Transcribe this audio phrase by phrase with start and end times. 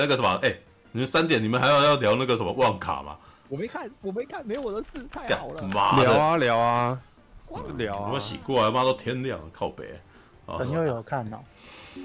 [0.00, 3.16] 那个什么，哎、欸，你们三点你们还要要聊那个什么旺卡吗？
[3.48, 5.62] 我没看，我没看，没有我的事，太好了。
[5.64, 6.98] 妈聊啊聊啊，
[7.76, 8.10] 聊啊！
[8.12, 9.90] 我洗过来，妈都天亮了，靠北。
[10.56, 11.38] 陈佑有看哦，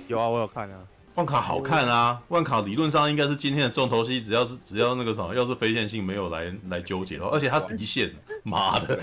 [0.07, 0.78] 有啊，我有看啊。
[1.16, 2.21] 万卡好看啊！
[2.28, 9.00] 万卡理论上应该是今天的重头戏，只要是只要那个什么，要是非线性没有来来纠结的话，而且它离线，妈的，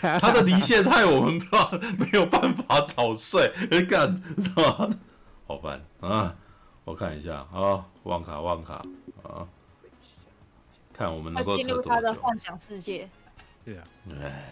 [0.18, 1.34] 他的离线害我们
[1.98, 3.52] 没有办法早睡，
[3.86, 4.90] 干，知道吗？
[5.46, 6.34] 好烦啊！
[6.84, 8.74] 我看一下啊，旺卡旺卡
[9.22, 9.46] 啊，
[10.92, 13.08] 看我们能够进入他的幻想世界。
[13.64, 13.82] 对啊，
[14.22, 14.42] 哎，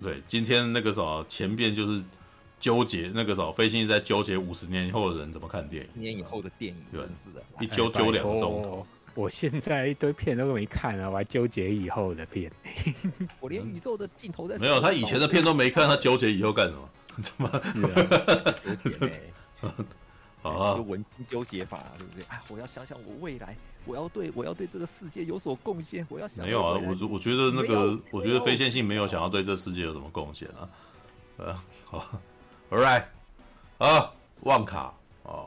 [0.00, 2.02] 对，今天那个什么前边就是。
[2.62, 5.90] 纠结那个时候，飞行在纠结五十年以后的人怎么看电影？
[5.94, 8.86] 十年以后的电影，对，是的，一纠纠两个钟头。
[9.16, 12.52] 我现在一堆片都没看啊，我还纠结以后的片。
[13.40, 14.56] 我连宇宙的尽头在……
[14.58, 16.82] 没有，他以前的片都没看，他纠结以后干什么？
[17.24, 17.50] 怎么？
[20.42, 22.24] 啊，文青纠结法，对不对？
[22.24, 26.44] 啊，我要想想我未来，我要对我要对这个世界有所贡献，我要想。
[26.44, 30.68] 没有啊，我我觉得那个，我觉得非线性没有想要对这世界有什么贡献啊。
[31.38, 32.20] 呃， 好。
[32.70, 33.04] All right，
[33.76, 35.46] 啊，旺卡哦，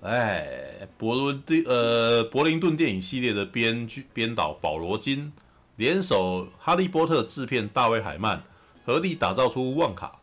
[0.00, 5.32] 哎，柏伦的呃柏林顿电影系列的编剧编导保罗金
[5.74, 8.44] 联手哈利波特制片大卫海曼，
[8.86, 10.19] 合力打造出旺卡，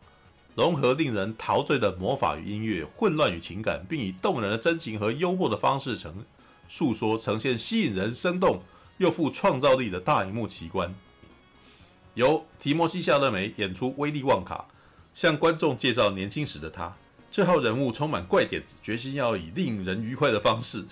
[0.58, 6.24] 融合令人陶醉的魔法与音乐，混乱与情感，并以动人的真情和幽默的方式呈
[6.68, 8.60] 诉说，呈现吸引人、生动
[8.96, 10.92] 又富创造力的大荧幕奇观。
[12.14, 14.66] 由提摩西夏勒梅演出威利旺卡。
[15.14, 16.96] 向观众介绍年轻时的他，
[17.30, 20.84] 这号人物充满怪点子，决心要以令人愉快的方式，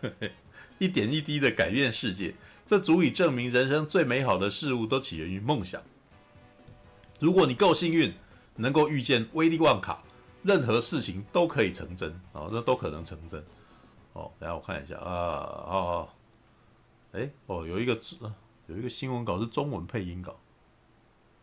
[0.00, 0.28] 呵 呵
[0.78, 2.34] 一点一滴的改变世界。
[2.64, 5.82] 这足以证明人生最美好的事物都起源于梦想。
[7.18, 8.12] 如果你够幸运，
[8.58, 10.02] 能够遇见威利旺卡，
[10.42, 13.42] 任何事情都可以成真哦，那都可能成真。
[14.12, 16.08] 哦，等下我看一下啊哦，
[17.12, 17.98] 哎哦，有一个
[18.66, 20.36] 有一个新闻稿是中文配音稿，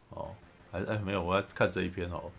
[0.09, 0.35] 哦。
[0.71, 2.29] 还是哎，没有，我要看这一篇哦。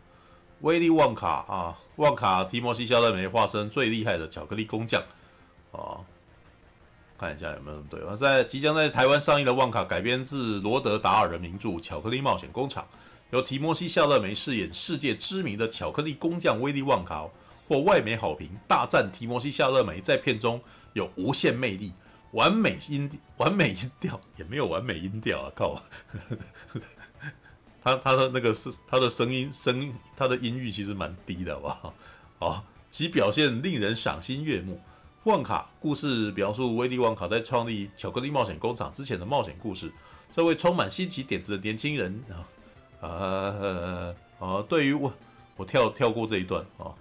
[0.60, 5.02] 威利旺卡啊，旺卡提摩西·肖勒梅化身最厉害的巧克力工匠
[5.70, 6.04] 哦，
[7.16, 7.98] 看一下有没有对。
[8.18, 12.84] 在即将在台湾上映的旺卡改编自罗德·达尔的名著《巧克力冒险工厂》，
[13.30, 17.28] 由提摩西·夏勒梅饰演世界知名的巧克力工匠威利旺卡，
[17.66, 20.60] 获外媒好评，大赞提摩西·夏勒梅在片中
[20.92, 21.92] 有无限魅力，
[22.30, 25.82] 完美音完美音调也没有完美音调啊，靠！
[27.82, 31.94] 他他的那个是他的声音声他的音域其实蛮低的，好不好？
[32.38, 34.80] 好，其表现令人赏心悦目。
[35.24, 39.90] 旺卡故事描述威利旺卡在创立巧克力冒险工厂之前的冒险故事。
[40.32, 42.46] 这位充满新奇点子的年轻人啊
[43.08, 44.64] 啊啊，啊！
[44.68, 45.12] 对于我
[45.56, 46.94] 我跳跳过这一段啊。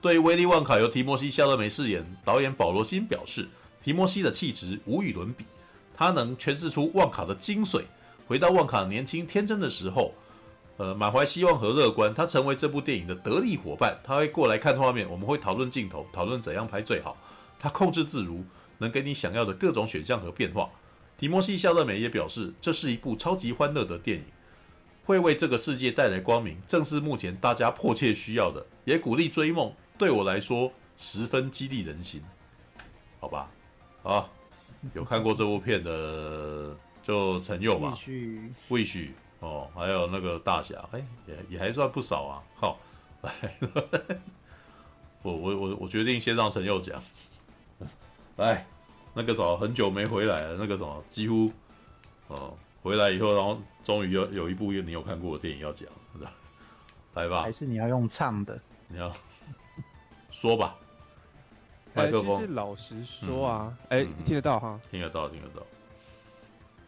[0.00, 3.48] 对于威利旺卡由提摩西夏勒梅饰演，导演保罗金表示，
[3.82, 5.44] 提摩西的气质无与伦比，
[5.94, 7.82] 他能诠释出旺卡的精髓。
[8.26, 10.14] 回到旺卡年轻天真的时候。
[10.78, 13.96] 呃，满怀希望和乐观，他成为这部电影的得力伙伴。
[14.02, 17.14] 他会过来看画面，我们会讨论镜头，讨论怎样拍最好。
[17.58, 18.42] 他控制自如，
[18.78, 20.70] 能给你想要的各种选项和变化。
[21.18, 24.24] 提摩西·夏勒梅也表示，这是一部超级欢乐的电影，
[25.04, 29.72] 会为这个世界带来光明，正是目前大家迫切需要的，也鼓励追梦。
[29.98, 32.22] 对我来说，十分激励人心。
[33.20, 33.50] 好吧，
[34.02, 34.28] 啊，
[34.94, 37.96] 有看过这部片的就陈佑吧，
[38.68, 39.14] 魏许。
[39.40, 42.42] 哦，还有那个大侠，哎，也也还算不少啊。
[42.54, 42.78] 好，
[43.22, 43.32] 来，
[45.22, 47.02] 我我我我决定先让陈佑讲。
[48.36, 48.64] 来，
[49.14, 51.50] 那个什么，很久没回来了，那个什么，几乎，
[52.28, 55.88] 哦，回来以后，然后终于有有一部你有看过的电影要讲，
[57.14, 57.42] 来吧。
[57.42, 58.60] 还是你要用唱的？
[58.88, 59.14] 你要
[60.30, 60.76] 说吧。
[61.94, 62.38] 麦克风。
[62.40, 64.80] 其实老实说啊，哎、嗯，听得到哈？
[64.90, 65.66] 听得到，听得到。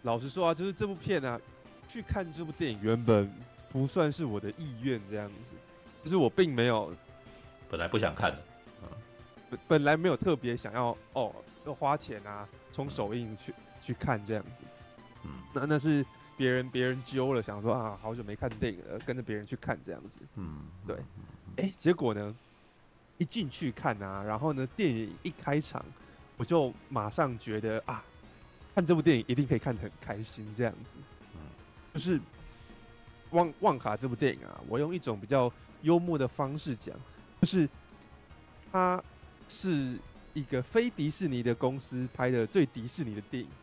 [0.03, 1.41] 老实说啊，就是这部片啊。
[1.87, 3.31] 去看这部电影原本
[3.71, 5.53] 不算是我的意愿，这样子，
[6.03, 6.93] 就是我并没有，
[7.69, 8.43] 本来不想看的，
[8.83, 8.89] 嗯，
[9.51, 11.33] 本本来没有特别想要哦，
[11.67, 14.65] 要花钱啊，从首映去去看这样子，
[15.25, 16.05] 嗯，那那是
[16.37, 20.97] 别人别人揪了，想说啊，好久没看电影了，跟着别人去看这样子，嗯，对，
[21.57, 22.35] 哎，结果呢，
[23.19, 25.85] 一进去看啊，然后呢，电影一开场，
[26.37, 28.05] 我就马上觉得啊，
[28.75, 30.97] 看这部电影一定可以看得很开心这样子。
[31.35, 31.41] 嗯。
[31.95, 32.21] 就是
[33.31, 36.95] 旺旺卡这部电影啊，我用一种比较幽默的方式讲，
[37.41, 37.69] 就是
[38.73, 39.03] 它
[39.49, 39.97] 是
[40.33, 43.49] 一个非迪士尼的公司拍的最迪士尼的电影。
[43.49, 43.55] 啊，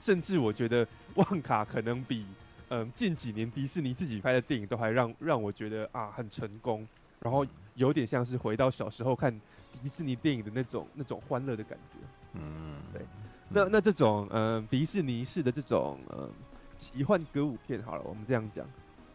[0.00, 2.26] 甚至我觉得旺卡可能比
[2.68, 6.86] 嗯近几年迪士尼自己拍的电影都还让让我觉得啊很成功，
[7.20, 9.32] 然后有点像是回到小时候看
[9.72, 11.98] 迪士尼电影的那种那种欢乐的感觉。
[12.34, 13.02] 嗯，对。
[13.48, 16.30] 那那这种嗯、呃、迪士尼式的这种嗯、呃、
[16.76, 18.66] 奇幻歌舞片，好了，我们这样讲，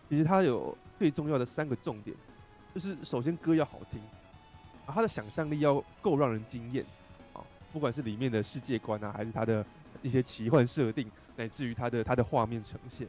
[0.09, 2.15] 其实它有最重要的三个重点，
[2.73, 3.99] 就是首先歌要好听，
[4.85, 6.85] 啊，它的想象力要够让人惊艳，
[7.33, 7.43] 啊，
[7.73, 9.65] 不管是里面的世界观啊，还是它的
[10.01, 13.07] 一些奇幻设定，乃至于它的它的画面呈现，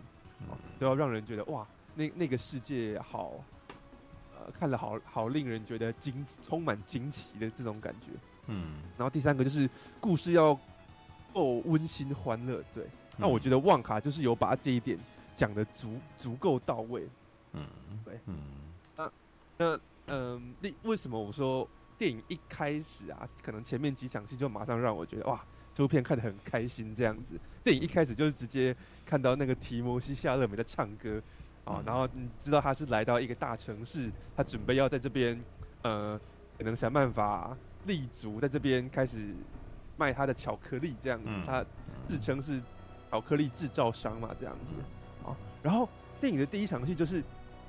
[0.49, 3.33] 啊，都要让人觉得哇，那那个世界好，
[4.35, 8.09] 呃，看了好好令人觉得惊，充满惊奇的这种感觉。
[8.47, 9.69] 嗯，然后第三个就是
[10.01, 10.59] 故事要
[11.33, 12.87] 够温馨欢乐，对。
[13.19, 14.99] 那我觉得旺卡就是有把这一点
[15.35, 17.07] 讲的足足够到位。
[17.53, 17.67] 嗯，
[18.05, 18.39] 对，嗯，
[18.97, 19.13] 那
[19.59, 21.69] 那嗯，那为什么我说
[21.99, 27.39] 电影一开始啊，可能前面几场戏就马上让我觉得哇，这部片看得很开心这样子。
[27.65, 28.75] 电影一开始就是直接
[29.05, 31.23] 看到那个提摩西夏勒梅在唱歌
[31.65, 35.41] 啊，然后你知道他是来到一个大城市，他准备要在这边
[35.83, 36.21] 呃，
[36.59, 37.57] 可能想办法。
[37.85, 39.35] 立足在这边开始
[39.97, 41.65] 卖他的巧克力，这样子，嗯、他
[42.07, 42.63] 自称是
[43.11, 44.77] 巧克力制造商嘛，这样子
[45.25, 45.35] 啊。
[45.65, 45.89] 然后
[46.21, 47.21] 电影的第一场戏就是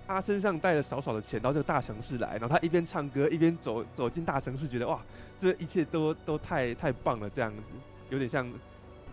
[0.05, 5.03] 他身上带了少少的钱到这个大城市来，然后他一边唱歌一边走走进大城市，觉得哇，
[5.35, 7.71] 这一切都都太太棒了，这样子
[8.09, 8.51] 有点像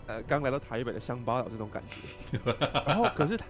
[0.06, 2.38] 呃刚来到台北的乡巴佬这种感觉。
[2.86, 3.46] 然后可是他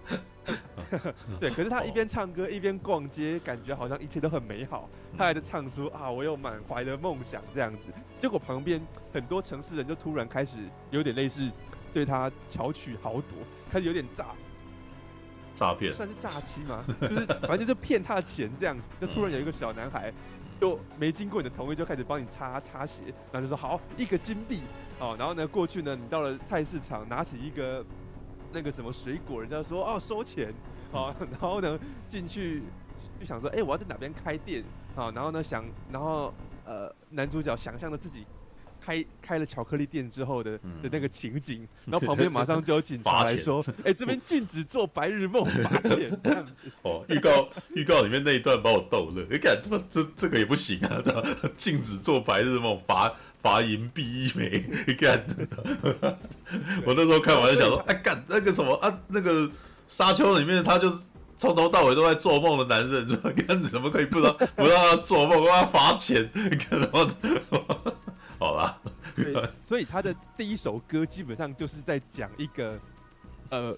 [1.38, 4.88] 对，可是他一边唱歌一边逛街，感觉好像一切都很美好。
[5.16, 7.88] 他还在唱说啊，我有满怀的梦想这样子。
[8.18, 8.80] 结果旁边
[9.12, 10.56] 很多城市人就突然开始
[10.90, 11.48] 有点类似
[11.94, 13.38] 对他巧取豪夺，
[13.70, 14.26] 开始有点诈
[15.54, 16.84] 诈骗，算是诈欺吗？
[17.02, 18.82] 就是反正就是骗他的钱这样子。
[19.00, 20.12] 就突然有一个小男孩，
[20.60, 24.62] 就没经过你的同意就开始帮你擦擦鞋，然后就说好一个金币
[25.00, 25.16] 哦。
[25.18, 27.84] 然后呢，过去呢，你到了菜市场拿起一个
[28.52, 30.54] 那个什么水果，人家说哦收钱
[30.92, 32.62] 好， 然后呢进去
[33.18, 34.62] 就想说哎、欸、我要在哪边开店。
[34.94, 36.32] 好，然后呢，想，然后
[36.64, 38.26] 呃，男主角想象着自己
[38.80, 46.70] 开开了巧克力店之后的、嗯、的那个情景， 然后旁边马上就有警察来说， 哎，这边禁止做白日梦，罚钱这样子。
[46.82, 49.60] 哦，预告预告里面那一段把我逗乐，你看
[49.90, 51.02] 这这个也不行啊，
[51.56, 53.12] 禁止做白日梦，罚
[53.42, 55.24] 罚银币一枚，你看，
[56.84, 59.50] 我那时候看完就想说，哎，干那个什么啊，那个
[59.86, 60.98] 沙丘里面他就是。
[61.40, 66.28] 从头到尾都在做梦的男人，你看怎么可以不知道不让他做梦，让他罚钱？
[66.34, 67.08] 你看什么？
[68.40, 68.80] 好吧。
[69.64, 72.80] 所以他的第一首歌基本上就是在讲一个
[73.50, 73.76] 呃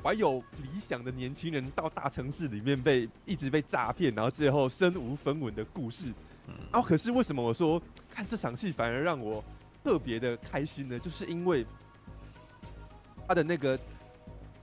[0.00, 6.12] 怀有理想的年轻人到大城市里面被一直被诈骗，然后最后身无分文的故事。
[6.70, 9.42] 然后可是为什么我说看这场戏反而让我
[9.82, 10.98] 特别的开心呢？
[10.98, 11.66] 就是因为
[13.26, 13.76] 他的那个。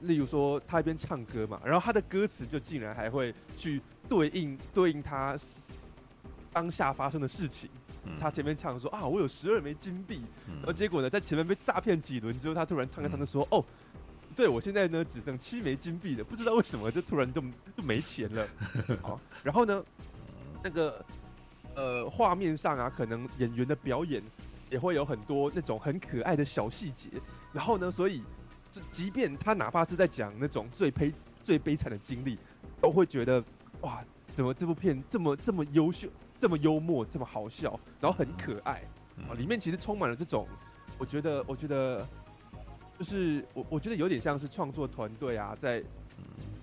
[0.03, 3.79] 例如说，他一边唱歌嘛，然后他的歌词就竟然还会去
[4.09, 5.38] 对应对应他
[6.51, 7.69] 当下发生的事情。
[8.19, 13.63] 他前面唱说啊，我有十二枚金币，然后结果呢，在前面被诈骗几轮之后，他突然唱着唱着说，哦，
[14.36, 17.42] 对我现在呢只剩七枚金币了，不知道为什么就突然就
[17.75, 18.48] 就没钱了。
[19.01, 19.83] 好， 然后呢，
[20.63, 21.06] 那个
[21.75, 24.21] 呃画面上啊，可能演员的表演
[24.69, 27.09] 也会有很多那种很可爱的小细节，
[27.53, 28.24] 然后呢，所以。
[28.89, 32.39] 即便他哪怕是在讲那种最悲最悲惨的经历，
[32.79, 33.43] 都会觉得
[33.81, 34.01] 哇，
[34.34, 36.08] 怎么这部片这么这么优秀，
[36.41, 38.81] 这么幽默，这么好笑，然后很可爱
[39.29, 39.38] 啊！
[39.38, 40.48] 里面其实充满了这种，
[40.98, 42.07] 我觉得，我觉得，
[42.98, 45.83] 就是我我觉得有点像是创作团队啊，在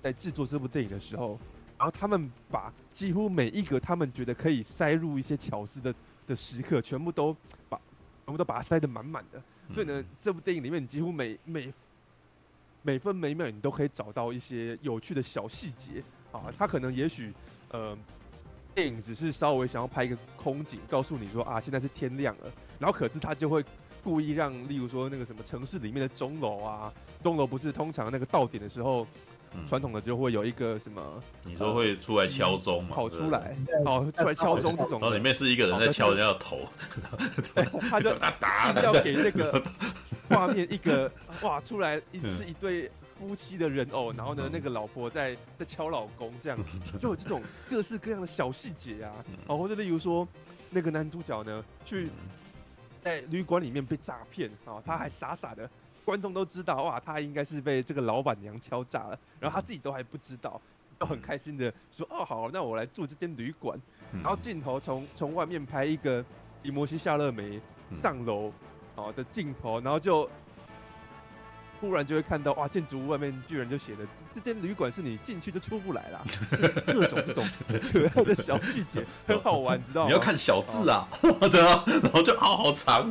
[0.03, 1.39] 在制作这部电影的时候，
[1.79, 5.95] 然后他们把几乎每一个他们觉得可以塞入一些巧思的
[6.27, 7.33] 的时刻，全部都
[7.69, 7.81] 把
[8.27, 9.41] 全部都把它塞得满满的。
[9.71, 11.73] 所以呢，这部电影里面你几乎每每
[12.83, 17.33] 每分每秒你都可以找到一些有趣的小细节啊，他可能也许
[17.71, 17.97] 呃
[18.79, 22.45] 电影只是稍微想要拍一个空景，告诉你说啊现在是天亮了，
[22.79, 23.65] 然后可是他就会
[24.05, 29.05] 故意让，例如说那个什么城市里面的钟楼啊，钟楼不是通常那个到点的时候，
[29.67, 31.03] 传统的就会有一个什么，
[31.43, 36.61] 你说会出来敲钟嘛，跑出来，哦出来敲钟这种，然后里面是一个人在敲人家的头，
[37.91, 39.61] 他就 一定要给那个。
[40.31, 49.13] 画面一个哇出来一是一对夫妻的人偶，然后呢那个老婆在在敲老公这样子， 就有这种各式各样的小细节啊，
[49.47, 50.27] 哦或者例如说
[50.71, 52.11] 那个男主角呢去
[53.03, 55.69] 在旅馆里面被诈骗啊，他还傻傻的，
[56.05, 60.61] 观众都知道哇他应该是被这个老板娘敲诈了，然后他自己都还不知道，
[60.99, 63.79] 都很开心的说哦好，那我来住这间旅馆，
[64.13, 66.25] 然后镜头从从外面拍一个
[66.63, 67.61] 提摩西夏勒梅
[67.93, 68.53] 上楼。
[68.97, 70.29] 好的镜头，然后就
[71.81, 73.99] 突然就会看到哇，建筑物外面居然就写着
[74.35, 76.21] 这间旅馆是你进去就出不来啦，
[76.87, 80.09] 各种这种可爱的小细节 很好玩，知道吗？
[80.09, 81.07] 你要看小字啊，
[81.51, 83.11] 对啊，然后就好好长，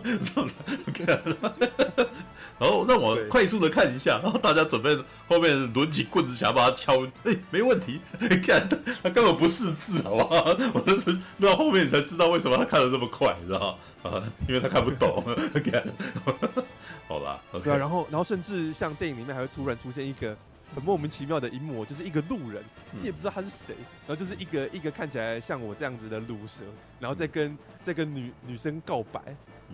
[2.60, 4.98] 然后让我快速的看一下，然后大家准备
[5.28, 8.02] 后面抡起棍子想要把它敲，哎、欸，没问题，
[8.44, 8.68] 看
[9.04, 10.46] 他，根本不识字，好不好？
[10.74, 14.10] 我就是到后面你才知道为什么他看的这么快，你知道吗？
[14.12, 15.24] 啊，因为他看不懂。
[17.08, 20.36] 好吧，okay、对啊，然后然后甚至像电影里面还会突然出现一个
[20.76, 22.62] 很莫名其妙的一幕，就是一个路人，
[22.92, 26.64] 你也不知道他是谁，然后就是一个一个看起来像我这样子的鲁蛇，
[27.00, 29.22] 然后再跟再跟女女生告白，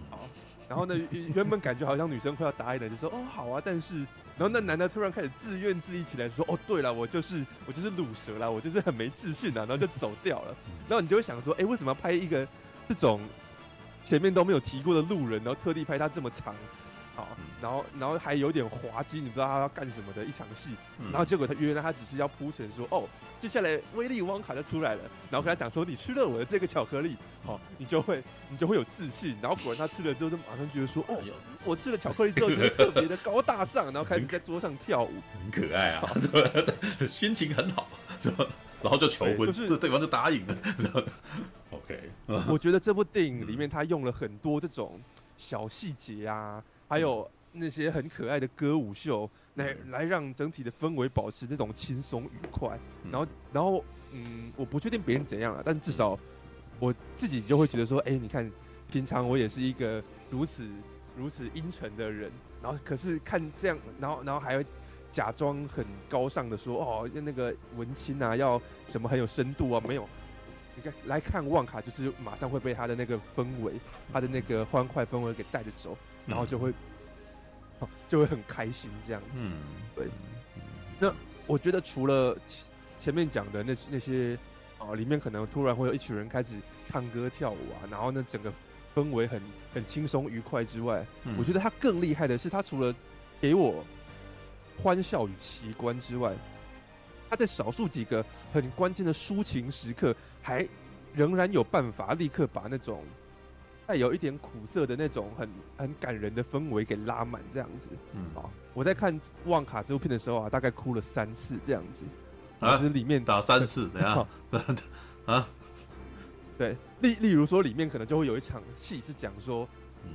[0.10, 0.20] 好。
[0.68, 3.98] 然后呢，原本感觉好像女生快要答应了，就说哦好啊，但是，
[4.38, 10.56] 然后那男的突然开始自怨自艾起来，说哦对了，我就是我就是卤蛇啦，我就是很没自信啊，然后就走掉了。
[10.88, 12.48] 然后你就会想说，哎，为什么要拍一个
[12.88, 13.22] 这种
[14.06, 16.56] 前面都没有提过的路人，然后特地拍他这么长？
[17.16, 17.28] 好，
[17.62, 20.72] 然后然后还有点滑稽，你不知道他要干什么的一场戏，
[21.12, 23.08] 然后结果他原来他只是要铺陈说，哦，
[23.40, 27.16] 接下来威利汪卡就出来了，然后跟他讲说，你吃了我的这个巧克力，
[27.46, 31.22] 好，你就会你就会有自信，然后果然他吃了之后就马上觉得说，哦，
[31.64, 36.10] 我吃了巧克力之后觉得特别的高大上， 然后开始在桌上跳舞，很可爱啊，
[37.08, 37.88] 心情很好，
[38.20, 38.46] 是吧？
[38.82, 40.58] 然后就求婚，就是对方就答应了
[41.70, 42.10] ，OK。
[42.50, 45.00] 我觉得这部电影里面他用了很多这种
[45.38, 46.62] 小细节啊。
[46.94, 52.78] 还有那些很可爱的歌舞秀，来来让整体的氛围保持那种轻松愉快。
[53.12, 56.16] 然后，然后，嗯，我不确定别人怎样了，但至少
[56.80, 58.48] 我自己就会觉得说，哎，你看，
[58.92, 60.70] 平常我也是一个如此
[61.18, 62.32] 如此阴沉的人，
[62.62, 64.64] 然后可是看这样，然后然后还会
[65.12, 70.08] 假装很高尚的说，哦，那个文青啊，要什么很有深度啊，没有。
[70.76, 73.74] 你看来看旺卡，就是马上会被他的那个氛围，
[74.12, 75.98] 他的那个欢快氛围给带着走。
[76.26, 76.74] 然后就会，
[77.82, 79.42] 嗯、就会很开心这样子。
[79.44, 79.52] 嗯，
[79.96, 80.08] 对。
[81.00, 81.14] 那
[81.48, 82.66] 我觉得除了前
[83.00, 84.38] 前面讲的那那些
[84.78, 88.52] 啊，里面可能突然会有一群人开始唱歌跳舞啊，然后呢，整个
[88.96, 89.42] 氛围很
[89.74, 92.96] 很轻松愉快之外，嗯、我觉得他更厉害的是，他除了
[93.42, 93.84] 给我
[94.82, 96.34] 欢笑与奇观之外，
[97.30, 100.66] 他在少数几个很关键的抒情时刻，还
[101.14, 103.04] 仍然有办法立刻把那种。
[103.86, 112.06] 带有一点苦涩的那种很很感人的氛围给拉满这样子，嗯，好，我在看《旺卡》这部片的时候啊，大概哭了三次这样子，
[112.60, 114.26] 啊，就是里面打三次，等下，
[115.28, 115.48] 啊，
[116.58, 119.68] 对，例例如说里面可能就会有一场戏是讲说，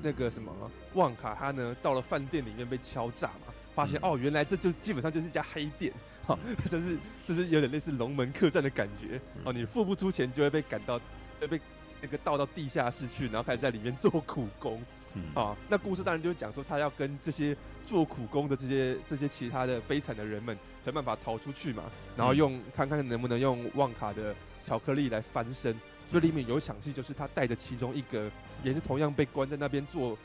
[0.02, 0.50] 那个什么
[0.94, 5.92] 旺卡他呢到了饭店里面被敲诈嘛，发现哦原来这就基本上就是一家黑店，
[6.26, 6.38] 哈，
[6.70, 6.96] 就是
[7.26, 10.98] 就是有点类似龙门客栈的感觉，哦，你付不出钱就会被赶到，
[11.38, 11.60] 会被。
[12.00, 14.81] 那个倒到地下室去，然后开始在里面做苦工，
[15.14, 21.83] 嗯、啊，那故事当然就是讲说他要跟这些做苦工的这些这些其他的悲惨的人们想办法逃出去嘛，
[22.17, 24.35] 然后用、嗯、看看能不能用旺卡的
[24.67, 25.75] 巧克力来翻身。
[26.11, 28.31] 所以里面有一场戏就是他带着其中一个
[28.62, 30.17] 也是同样被关在那边做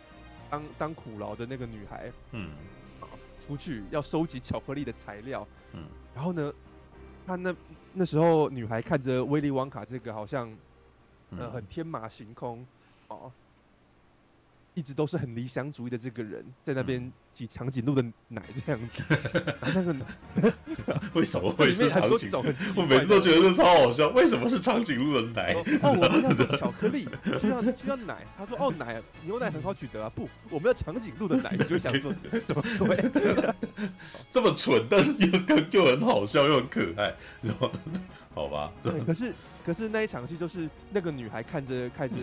[0.49, 2.51] 当当苦劳的那个女孩，嗯，
[3.01, 3.09] 啊，
[3.45, 6.53] 出去要收集巧克力的材料，嗯，然后呢，
[7.25, 7.55] 他那
[7.93, 10.55] 那时候女孩看着威利旺卡这个好像。
[11.37, 12.65] 呃，很天马行空，
[13.07, 13.31] 哦，
[14.73, 19.03] 一直都是很理想主义的这个人，在那边挤长颈鹿的奶这样子，
[19.73, 19.95] 那个
[21.13, 22.43] 为什么 会是长颈鹿？
[22.75, 25.53] 我每次都觉得这超好笑，为什么是长颈鹿的奶？
[25.83, 27.07] 哦，我们要做巧克力，
[27.39, 28.25] 需要需要奶。
[28.35, 31.55] 他说，哦，奶牛奶很好取得啊，不，我们要长颈鹿的奶。
[31.57, 32.97] 你就想说什么鬼？
[34.31, 37.13] 这么蠢，但是又又很好笑，又很可爱，
[38.33, 38.71] 好吧？
[38.81, 39.31] 对，可是。
[39.65, 42.15] 可是那一场戏就是那个女孩看着看着，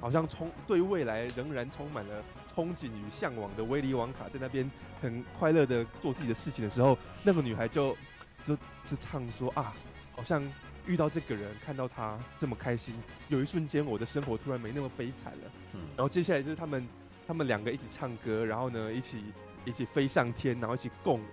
[0.00, 2.22] 好像充对未来仍然充满了
[2.54, 4.68] 憧憬与向往的威利王卡在那边
[5.00, 7.96] 很快乐的做自己的事情的时候，那个女孩就
[8.44, 9.72] 就就唱说啊，
[10.16, 10.42] 好像
[10.86, 12.94] 遇到这个人，看到他这么开心，
[13.28, 15.50] 有一瞬间我的生活突然没那么悲惨了。
[15.74, 16.86] 嗯然后接下来就是他们
[17.26, 19.22] 他们两个一起唱歌，然后呢一起
[19.64, 21.24] 一起飞上天，然后一起共舞。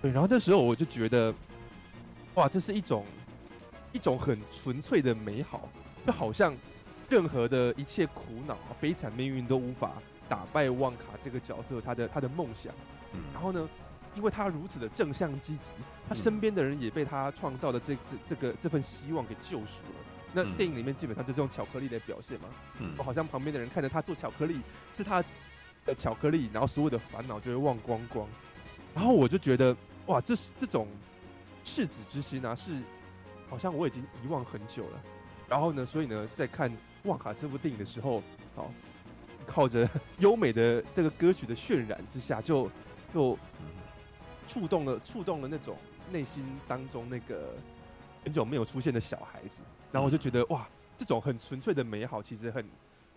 [0.00, 1.34] 对，然后那时候我就觉得，
[2.34, 3.04] 哇，这是一种。
[3.96, 5.70] 一种很纯粹的美好，
[6.04, 6.54] 就好像
[7.08, 9.94] 任何的一切苦恼、悲惨命运都无法
[10.28, 12.74] 打败旺卡这个角色他的他的梦想。
[13.14, 13.66] 嗯，然后呢，
[14.14, 15.68] 因为他如此的正向积极，
[16.06, 20.04] 他身边的人也被他创造的这这这个这份希望给救赎了。
[20.34, 22.48] 那电影里面基本上就是用巧克力来表现嘛。
[22.78, 24.60] 嗯，好像旁边的人看着他做巧克力，
[24.92, 25.24] 吃他
[25.86, 28.28] 的巧克力，然后所有的烦恼就会忘光光。
[28.94, 29.74] 然后我就觉得，
[30.04, 30.86] 哇，这是这种
[31.64, 32.72] 赤子之心啊，是。
[33.48, 35.02] 好像我已经遗忘很久了，
[35.48, 36.70] 然后呢，所以呢，在看
[37.04, 38.22] 《旺卡》这部电影的时候，
[38.54, 38.72] 好，
[39.46, 39.88] 靠着
[40.18, 42.70] 优美的这个歌曲的渲染之下，就
[43.14, 43.38] 就
[44.48, 45.76] 触动了触动了那种
[46.10, 47.54] 内心当中那个
[48.24, 49.62] 很久没有出现的小孩子，
[49.92, 52.64] 然后我就觉得哇，这种很纯粹的美好，其实很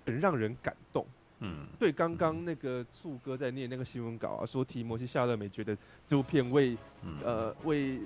[0.05, 1.05] 很让人感动。
[1.41, 6.77] 嗯，对，刚刚那个柱哥在念那个新闻稿啊，说提摩西夏勒美觉得这部片为
[7.23, 7.99] 呃为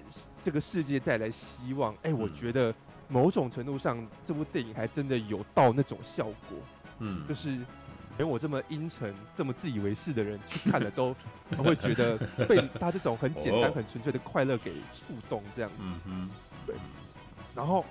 [0.43, 1.95] 这个世界带来希望。
[2.03, 2.73] 哎，我觉得
[3.07, 6.57] 某种程度上，这部电影还真的有到那种效果。
[6.99, 7.57] 嗯，就是
[8.17, 11.15] 连我这么阴沉、这么自以为是的人去看了，都
[11.57, 12.15] 都 会觉得
[12.47, 15.89] 被他这种很简单、很纯粹的快乐给触动，这样子。
[16.05, 16.29] 嗯，
[16.67, 16.75] 对。
[17.55, 17.83] 然后，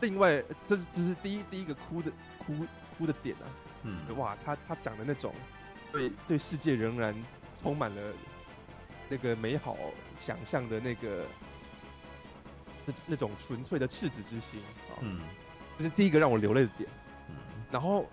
[0.00, 2.54] 另外，这是这是第一第一个哭的哭
[2.96, 3.46] 哭的点啊。
[4.08, 5.34] 嗯，哇，他他讲的那种
[5.90, 6.10] 对。
[6.26, 7.14] 对世界仍然
[7.62, 8.12] 充满了
[9.08, 9.76] 那个美好
[10.14, 11.24] 想象的那个
[12.84, 15.20] 那那种纯粹的赤子之心啊，嗯，
[15.78, 16.88] 这是第一个让我流泪的点。
[17.28, 17.34] 嗯，
[17.70, 18.06] 然后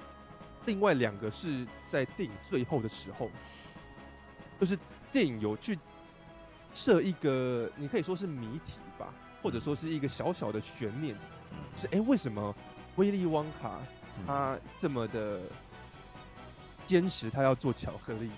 [0.66, 3.30] 另外两个是在电影最后的时候，
[4.60, 4.78] 就是
[5.12, 5.78] 电影有去
[6.74, 11.16] 设一个，你可以说是谜题吧，或者说是一个小小的悬念，
[11.76, 12.56] 就是哎，为什么
[12.96, 13.80] 威利旺卡？
[14.26, 15.42] 他这么的
[16.86, 18.30] 坚持，他要做巧克力，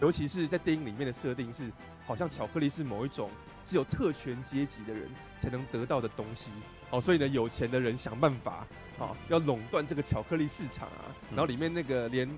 [0.00, 1.70] 尤其是在电影里面的设定是，
[2.06, 3.30] 好像巧克力是某一种
[3.64, 5.08] 只有特权阶级的人
[5.40, 6.50] 才能得到的东西。
[6.90, 8.66] 哦，所以呢，有钱的人想办法
[8.98, 11.04] 啊，要垄断这个巧克力市场啊。
[11.30, 12.28] 然后里面那个连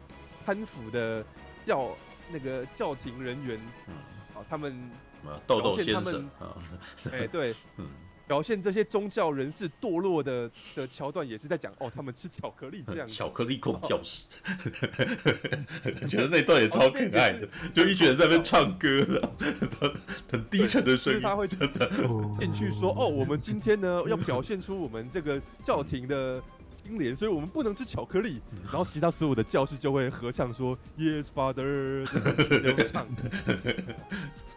[0.44, 1.24] 贪腐的
[1.64, 1.90] 教
[2.30, 3.58] 那个教廷人员，
[4.34, 4.90] 啊，他们
[5.46, 6.56] 豆豆先生啊，
[7.12, 7.88] 哎，对， 嗯。
[8.26, 13.06] 表现这些宗教人士堕落的的桥段，也是在讲哦，他们吃巧克力这样。
[13.06, 14.24] 巧克力控教室，
[16.08, 19.32] 觉得那段也超可爱的，就一群人在那边唱歌的，
[20.30, 21.20] 很低沉的声音。
[21.20, 21.88] 他会真的
[22.40, 26.42] 进去说哦，我们今天呢要表现出我们这个教廷的
[27.16, 28.40] 所以我们不能吃巧克力。
[28.64, 32.06] 然后其他所有的教室就会合唱说 Yes Father，
[32.48, 33.06] 这样唱。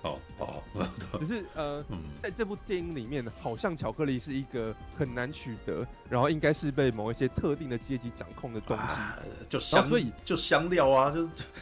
[0.01, 0.63] 哦哦，
[1.11, 1.83] 可是呃，
[2.19, 11.11] 在这部电影里面，好像巧克力是一个很难取得，然后应该是被某一些特定的阶级掌控的东西，啊、就香，所以就香料啊，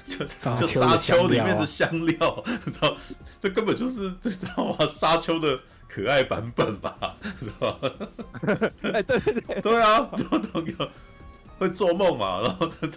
[0.05, 2.95] 就就就沙丘里面的香料，知道？
[3.41, 4.85] 这根本就是 知道吗？
[4.85, 7.89] 沙丘的可爱版本吧，知道吗？
[8.93, 10.89] 哎，对对对，对啊，都都有。
[11.57, 12.39] 会做梦嘛？
[12.45, 12.87] 然后他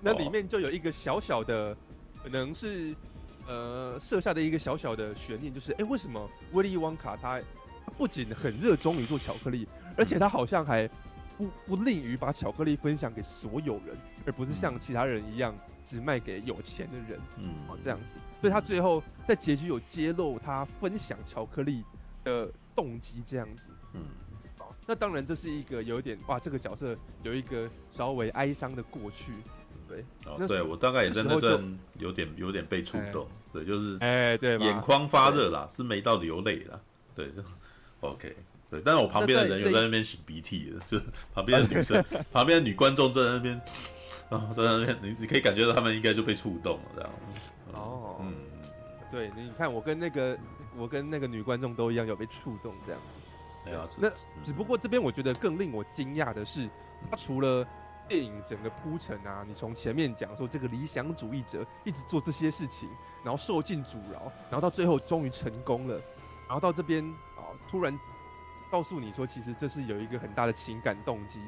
[0.00, 1.76] 那里面就有一个小小的，
[2.22, 2.94] 可能是
[3.48, 7.40] 呃设下的一个小小的悬念，就是哎，为什么威利旺卡他
[7.98, 9.66] 不仅很热衷于做巧克力，
[9.96, 10.88] 而且他好像还
[11.40, 18.14] 不不吝于把巧克力分享给所有人，而不是像其他人一样只卖给有钱的人，嗯，哦这样子。
[18.40, 21.82] 所以他最后在结局有揭露他分享巧克力
[22.24, 22.48] 的。
[22.72, 24.00] 动机这样子，嗯，
[24.56, 29.32] 好，那当然这是一个有点哇，这个角色有一个稍微哀伤的过去，
[29.86, 36.80] 对，哦，对我大概也在那段有点有点被触动，对，就是哎，对，眼眶发热啦，是没到流泪啦，
[37.14, 37.42] 对，就
[38.00, 38.34] OK，
[38.70, 41.04] 对，但是我旁边的人有在那边擤鼻涕的，就是
[41.34, 43.60] 旁边的女生， 旁边的女观众在那边，
[44.30, 47.10] 然后在那边，你你可以感觉到他们应该就被触动了这样，
[47.72, 48.34] 哦，嗯，
[49.10, 50.38] 对，你看我跟那个。
[50.76, 53.16] 我跟那个女观众都一样有被触动这样子，
[53.64, 53.88] 对啊。
[53.98, 54.08] 那
[54.44, 56.70] 只不过这边我觉得更令我惊讶的是，
[57.10, 57.66] 他除了
[58.08, 62.88] 电影整个铺陈啊，你从前面讲说这个理想主义者一直做这些事情，
[63.24, 65.94] 然后受尽阻挠，然后到最后终于成功了，
[66.46, 67.04] 然后到这边
[67.36, 67.92] 啊，突然
[68.70, 71.40] 告诉你说，其实这是有一个很大的情感动机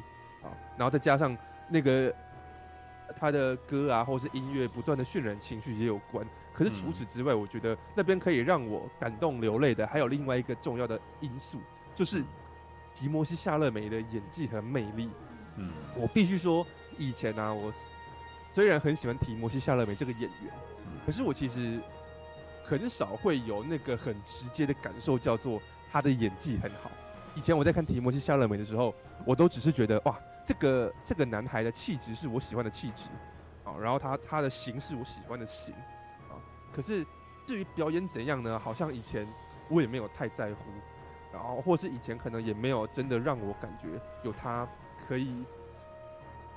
[0.42, 1.37] 啊，然后再加上
[1.68, 2.14] 那个
[3.16, 6.26] 他的歌啊，或是音乐不断的渲染情绪也有关。
[6.52, 11.61] 可是除此之外，我觉得那边可以让我感动流泪的，还有另外一个重要的因素，
[11.94, 12.22] 就是
[12.94, 15.08] 提摩西·夏勒梅的演技和魅力。
[15.56, 16.66] 嗯，我必须说，
[16.98, 17.72] 以前呢、啊，我
[18.52, 20.52] 虽然很喜欢提摩西·夏勒梅这个演员，
[21.06, 21.80] 可是我其实
[22.64, 26.90] 很少会有那个很直接的感受，叫做他的演技很好。
[27.34, 33.08] 以前我在看提摩西·夏勒梅的时候，我都只是觉得哇，这个这个男孩的气质是我喜欢的气质，
[33.64, 35.74] 啊，然后他他的型是我喜欢的型。
[36.74, 37.06] 可是，
[37.46, 38.58] 至于表演怎样呢？
[38.58, 39.28] 好像以前
[39.68, 40.64] 我也没有太在乎，
[41.30, 43.88] 然后或是以前可能也没有真的让我感觉
[44.22, 44.66] 有他
[45.06, 45.44] 可以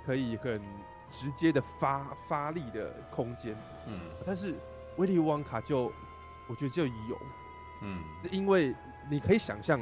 [0.05, 0.61] 可以很
[1.09, 3.57] 直接的发发力的空间。
[3.87, 4.55] 嗯，但是
[4.95, 5.91] 威利旺卡就
[6.47, 7.21] 我觉得就有，
[7.81, 8.73] 嗯，因为
[9.09, 9.77] 你可以想象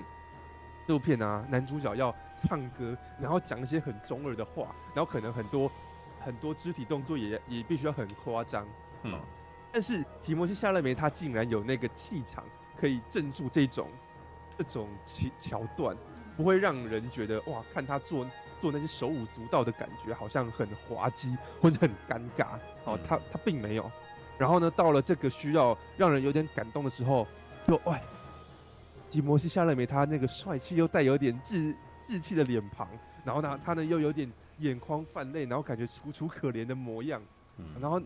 [0.87, 5.71] 这部片啊，男主角要唱歌，然后讲一些很中二的话，然后可能很多
[6.19, 8.67] 很多肢体动作也也必须要很夸张，
[9.03, 9.19] 嗯。
[9.71, 12.43] 但是提摩西·夏勒梅他竟然有那个气场，
[12.77, 13.89] 可以镇住这种
[14.55, 15.97] 这种桥桥段，
[16.37, 18.23] 不会让人觉得哇，看他做
[18.61, 22.59] 做那些手舞足蹈的感觉，好像很滑稽或者很尴尬。
[22.85, 23.91] 哦，他他并没有。
[24.37, 27.27] 然后呢，到了这个需要让人有点感动的时候，
[27.67, 28.03] 就哎，
[29.13, 32.87] 提摩西·夏勒梅他那个帅气又带有点稚稚气的脸庞，
[33.23, 37.21] 然后呢，他呢又有点眼眶泛泪，然后感觉楚楚可怜的模样。
[37.79, 37.99] 然后，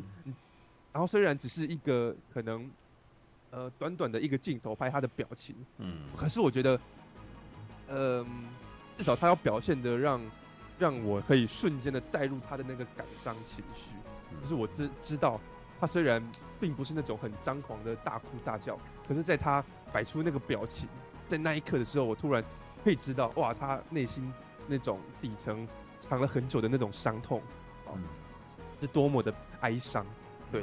[0.91, 2.69] 然后虽然只是一个可能，
[3.51, 6.77] 呃，短短的一个镜头拍他的表情，嗯，可是我觉得，
[7.87, 8.27] 嗯、呃，
[8.97, 10.21] 至少他要表现的让
[10.77, 13.95] 让我可以瞬间的带入他的那个感伤情绪，
[14.41, 15.39] 就是我知知道。
[15.79, 16.21] 他虽然
[16.59, 20.87] 并不是那种很张狂的大哭大叫，可是在他摆出那个表情，
[21.27, 22.43] 在那一刻的时候，我突然
[22.83, 24.31] 可以知道，哇，他内心
[24.67, 25.67] 那种底层
[25.99, 27.41] 藏了很久的那种伤痛，
[27.85, 27.91] 啊，
[28.81, 30.05] 是多么的哀伤。
[30.51, 30.61] 对，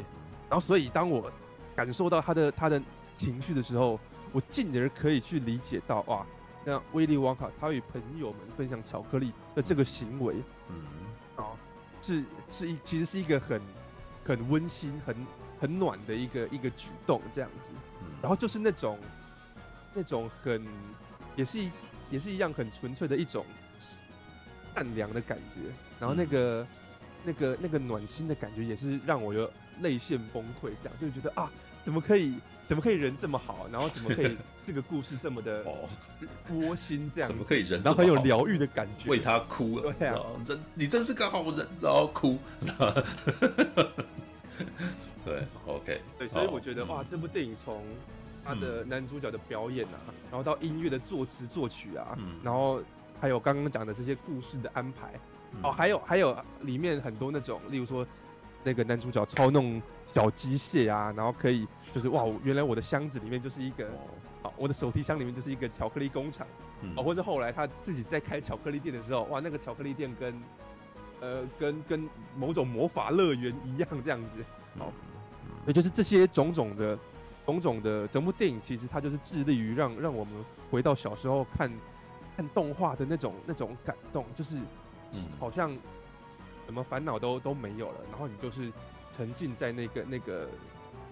[0.48, 1.30] 然后所以当我
[1.74, 2.82] 感受到他的他的
[3.14, 3.98] 情绪的时候，
[4.32, 6.26] 我进而可以去理解到，哇，
[6.64, 10.37] 那威利旺卡他与朋友们分享巧克力的这个行为，
[10.68, 10.76] 嗯，
[11.37, 11.52] 啊，
[12.00, 13.60] 是是一其实是一个很。
[14.26, 15.14] 很温馨、很
[15.60, 17.74] 很暖的一个一个举动，这样子。
[18.22, 18.98] 然后就是那种
[19.94, 20.66] 那种很
[21.37, 21.59] 也是
[22.11, 23.46] 也是一样很纯粹的一种
[23.78, 25.72] 善良的感觉。
[26.00, 26.66] 然后那个
[27.24, 31.50] 那个那个暖心的感觉，也是让我有泪腺崩溃，这样就觉得啊，
[31.85, 32.35] 怎么可以
[32.68, 33.68] 怎么可以人这么好？
[33.72, 35.64] 然后怎么可以这个故事这么的
[36.50, 37.11] 窝心？
[37.14, 37.83] 这样怎么可以人？
[37.83, 39.92] 然后很有疗愈的感觉，为他哭了。
[39.92, 42.38] 对啊，真你真是个好人，然后哭。
[45.24, 47.83] 对，OK，对，所以我觉得、哦、哇，这部电影从
[48.44, 52.83] 他的男主角的表演啊，嗯、 然后到音乐的作词作曲啊，嗯、然后
[53.20, 55.12] 还有刚刚讲的这些故事的安排，
[55.52, 58.07] 嗯、哦，还有还有里面很多那种，例如说
[58.62, 59.80] 那个男主角操弄
[60.14, 63.88] 小机械啊，然后可以就是哇，原来我的箱子里面就是一个，
[64.42, 66.46] 哦，我的手提箱里面就是一个巧克力工厂，
[66.83, 70.42] 嗯、哦，或者后来他自己在开巧克力店的时候，哇，那个巧克力店跟
[71.20, 74.44] 呃，跟跟某种魔法乐园一样这样子，
[74.76, 74.92] 好，
[75.66, 76.98] 也就是这些种种的、
[77.44, 80.35] 种种的整部电影，其实它就是致力于让让我们
[80.70, 81.70] 回到小时候看
[82.37, 84.59] 看动画的那种那种感动，就是
[85.38, 85.70] 好像
[86.66, 88.72] 什么烦恼都都没有了，然后你就是
[89.12, 90.48] 沉浸在那个那个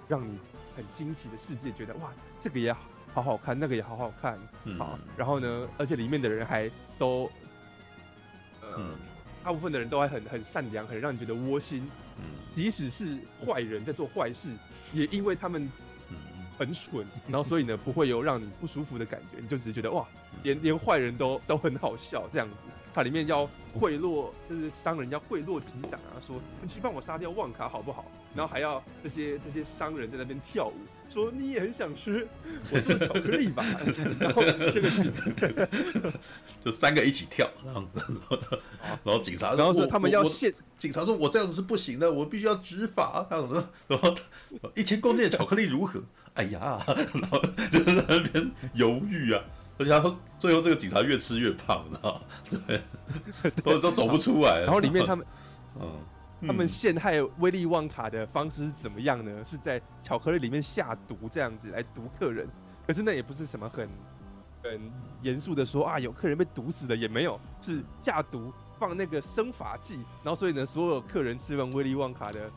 [0.08, 0.38] 让你
[0.74, 2.72] 很惊奇的世界，觉得哇，这个也
[3.12, 4.38] 好好看，那个也好好看，
[4.78, 7.30] 好，然后呢，而且里面的人还都，
[8.60, 8.96] 呃。
[9.44, 11.90] 大部分的人都还很很善良，很让你觉得窝心。
[12.16, 14.50] 嗯，即使是坏人在做坏事，
[14.92, 15.68] 也因为他们
[16.64, 20.06] 很蠢，然后所以呢不会有让你不舒服的感觉，你就只是觉得哇，
[20.44, 22.54] 连连坏人都都很好笑这样子。
[22.94, 28.04] 它里面要贿赂，就是商人要贿赂警长啊，说你去帮我杀掉旺卡好不好？
[28.34, 30.74] 然后还要这些这些商人在那边跳舞。
[31.12, 32.26] 说你也很想吃
[32.72, 33.64] 我做的巧克力吧？
[34.18, 35.68] 然后那个
[36.64, 37.84] 就三个一起跳，然后
[39.04, 43.26] 然后警察，然后说他们要现警察说：“我这样子是不行的，我必须要执法。”
[43.88, 44.14] 然后
[44.74, 46.02] 一千公斤的巧克力如何？
[46.34, 47.38] 哎呀，然后
[47.70, 49.42] 就在那边犹豫啊，
[49.76, 52.20] 而且他说最后这个警察越吃越胖，你知道吗？
[52.66, 52.80] 对，
[53.62, 54.62] 都都走不出来。
[54.62, 55.26] 然后里面他们，
[55.78, 55.90] 嗯。
[56.46, 59.44] 他们陷害威利旺卡的方式是怎么样呢？
[59.44, 62.48] 是在巧克力里面下毒，这样子来毒客人。
[62.86, 63.88] 可是那也不是什么很
[64.62, 72.50] 很严肃的说啊，有客人被毒死的也没有，是下毒放那个生发剂，然后所以呢，所有客人吃完威利旺卡的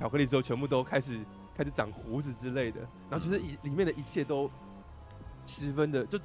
[0.00, 1.18] 巧克力之后，全部都开始
[1.56, 2.80] 开始长胡子之类的。
[3.08, 4.50] 然后其实里里面的一切都
[5.46, 6.18] 十分的就。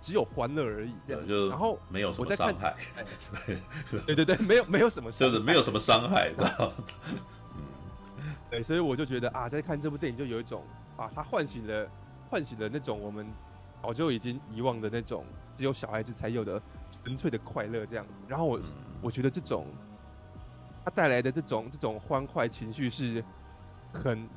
[0.00, 2.76] 只有欢乐而已，这样就然后没有什么伤害，
[4.06, 6.72] 对对对，没有没有什么，就是没有什么伤害，知道
[8.50, 10.64] 对，所以我就觉得啊，在看这部电影就有一种
[10.96, 11.88] 啊，它唤醒了
[12.30, 13.26] 唤醒了那种我们
[13.82, 15.24] 早就已经遗忘的那种
[15.56, 16.60] 只有小孩子才有的
[17.02, 18.12] 纯粹的快乐这样子。
[18.26, 18.62] 然后我、嗯、
[19.02, 19.66] 我觉得这种
[20.84, 23.22] 它带来的这种这种欢快情绪是
[23.92, 24.28] 很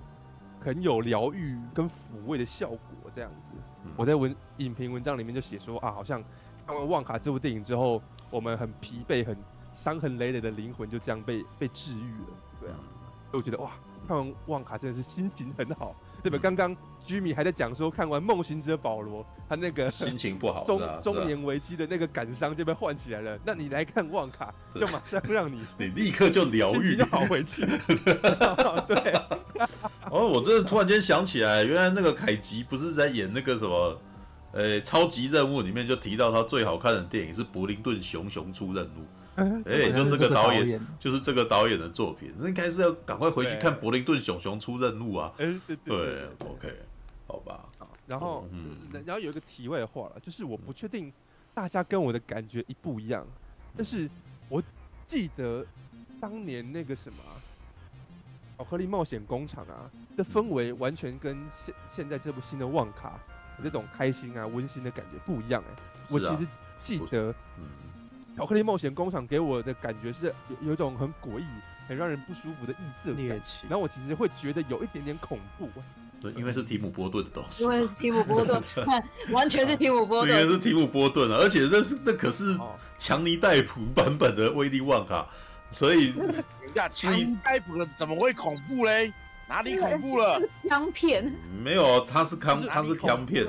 [0.60, 3.52] 很有疗愈跟抚慰的效果这样子。
[3.96, 6.24] 我在文影评文章里面就写说啊，好像
[6.66, 9.38] 看完《旺卡》这部电影之后，我们很疲惫、很
[9.74, 12.28] 伤痕累累的灵魂就这样被被治愈了，
[12.60, 12.76] 对啊，
[13.32, 13.72] 所以我觉得哇，
[14.08, 16.38] 看完《旺卡》真的是心情很好，对吧？
[16.42, 23.38] 刚刚居米还在讲说，看完《梦行者保罗》，他那个心情不好，中中年危机的那个感伤就被唤起来了。
[23.46, 27.66] 那你来看《旺卡》，就马上让你 你立刻就疗愈，就好回去。
[28.88, 29.14] 对。
[30.10, 33.98] 哦，我真的突然间想起来，原来那个凯吉不是在演那个什么，
[34.52, 39.02] 呃、欸，超级任务里面就提到他最好看的电影是《柏林顿熊熊出任务》。
[39.36, 45.34] 哎，就这个导演，就是这个导演的作品，那应该是要赶快回去看《柏林顿熊熊出任务》啊。
[45.38, 46.74] 对对对，OK，
[47.28, 47.66] 好吧。
[47.78, 51.12] 好然后，嗯，然后有一个题外话了，就是我不确定
[51.54, 53.26] 大家跟我的感觉一不一样，
[53.78, 54.10] 但是
[54.50, 54.62] 我
[55.08, 55.66] 记得
[56.20, 57.40] 当年那个什么啊
[58.58, 63.18] 巧克力冒险工厂啊的氛围，完全跟现现在这部新的旺卡
[63.64, 66.14] 这种开心啊温馨的感觉不一样哎、欸。
[66.14, 66.48] 我其实
[66.80, 67.66] 记得，嗯，
[68.38, 71.46] 巧克力冒险工厂给我的感觉是有有一种很诡异、
[71.88, 75.70] 很让人不舒服的异色感，然后我其实会觉得有一点点恐怖。
[76.22, 77.64] 对，因为是提姆波顿的东西。
[77.64, 78.62] 因为是提姆波顿，
[79.32, 80.30] 完全是提姆波顿。
[80.30, 82.58] 因为是提姆波顿啊，而且那是那可是
[82.98, 85.28] 强尼戴普版本的威利旺卡，
[85.72, 89.12] 所以人家 强尼戴普的怎么会恐怖嘞？
[89.50, 90.40] 哪里恐怖了？
[90.70, 91.36] 枪片？
[91.64, 93.46] 没有，他是康，他是枪片。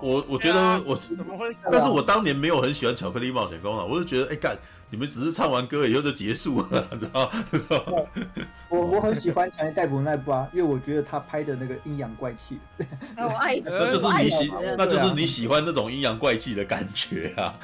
[0.00, 1.56] 我我觉得我怎么会？
[1.70, 4.56] 但是我当年没有很喜欢巧克力冒险工厂，我就觉得哎干。
[4.90, 8.06] 你们只是唱完歌以后就结束了， 知道吗？
[8.68, 12.60] 我我很喜欢强尼戴普那部啊，因为我觉得他拍的那个阴阳怪气，
[13.16, 17.58] 我爱，那就是你喜，那就是你喜欢那种阴阳怪气的感觉啊。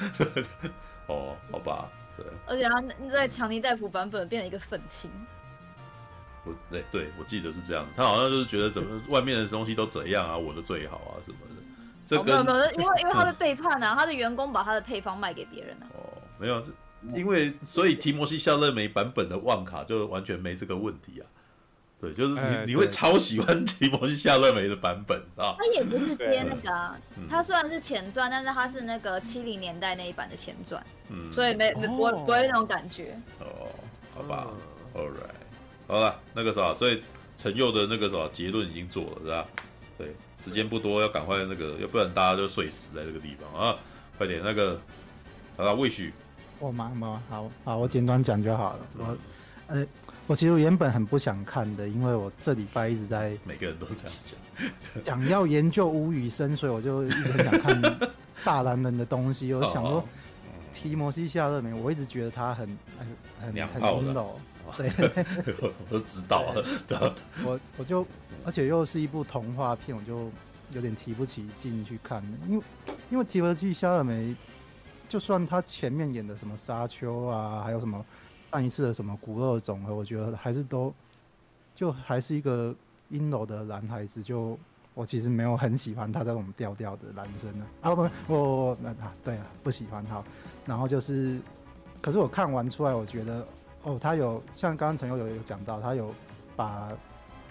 [1.07, 2.25] 哦，好吧，对。
[2.45, 5.09] 而且他在强尼戴普版本变成一个愤青。
[6.43, 11.55] 我对对，我记得是这样，他好像就是觉得怎么外面的东西都怎样啊，我的最好啊什么的。
[12.17, 15.87] 这没有没有，因为因为他的背叛啊，他的员工把他的配方卖给别人了。
[15.93, 16.63] 哦，没有。
[17.15, 21.25] 因为所以提摩西夏勒梅版本的旺卡就完全没这个问题啊，
[21.99, 25.55] 对，就是你、欸、你会超喜欢提摩西夏勒梅的版本啊。
[25.57, 26.95] 他也不是接那个、啊，
[27.27, 33.19] 他虽然是前传，但是他是那个七零年代那一版的前传，嗯，所以没没不会不会那种感觉。
[33.39, 33.67] 哦，
[34.13, 34.47] 好吧
[34.93, 37.01] ，All right，好了，那个啥，所以
[37.35, 39.47] 陈佑的那个啥结论已经做了，是吧？
[39.97, 43.75] 对，时间不多，要赶快那个，要不然大家就睡死在这个地方啊！
[44.17, 44.81] 快点那个，
[45.55, 46.11] 好了，魏许。
[46.57, 48.79] 我忙忙好好，我简短讲就好了。
[48.97, 49.17] 我，
[49.67, 49.85] 呃，
[50.25, 57.99] 我其实原本很不想看的，因为我这礼拜一直在每个人都这样讲，想要研究吴宇森，所以我就一直很想看
[58.43, 59.53] 大男人的东西。
[59.53, 60.03] 我想说，
[60.73, 62.67] 提摩西夏勒梅，我一直觉得他很
[63.39, 64.39] 很很很温柔。
[64.77, 64.89] 对，
[65.61, 66.63] 我都知道了。
[67.45, 68.05] 我我就
[68.45, 70.29] 而且又是一部童话片，我就
[70.71, 72.63] 有点提不起劲去看，因为
[73.09, 74.35] 因为提摩西夏尔梅。
[75.09, 78.01] 就算他前面演的什么沙丘啊，还有什么
[78.49, 80.93] 上一次的什么骨肉总和，我觉得还是都
[81.75, 82.73] 就还是一个
[83.09, 84.23] 阴柔的男孩子。
[84.23, 84.57] 就
[84.93, 87.65] 我其实没有很喜欢他这种调调的男生呢。
[87.81, 90.23] 啊不不我那啊对啊不喜欢他。
[90.65, 91.41] 然后就是，
[92.01, 93.45] 可是我看完出来，我觉得
[93.83, 96.13] 哦，他有像刚刚陈友有有讲到，他有
[96.55, 96.89] 把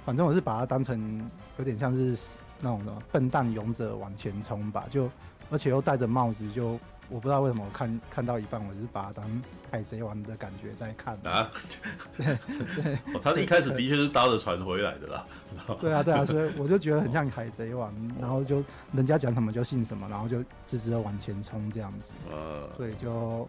[0.05, 5.11] 反正我是把他当成有点像是那种的笨蛋勇者往前冲吧，就
[5.51, 6.79] 而且又戴着帽子就。
[7.12, 11.51] 我不知道为什么我看看到一半，我就是把它当海贼王的感觉在看啊。
[12.16, 12.38] 对
[12.81, 15.27] 对，哦，他一开始的确是搭着船回来的啦。
[15.81, 18.62] 对啊对啊，所以我就觉得很像海贼王，然后就
[18.93, 22.12] 人家讲什么就信什么，然后就直直的往前冲这样子。
[22.31, 23.49] 呃，所以就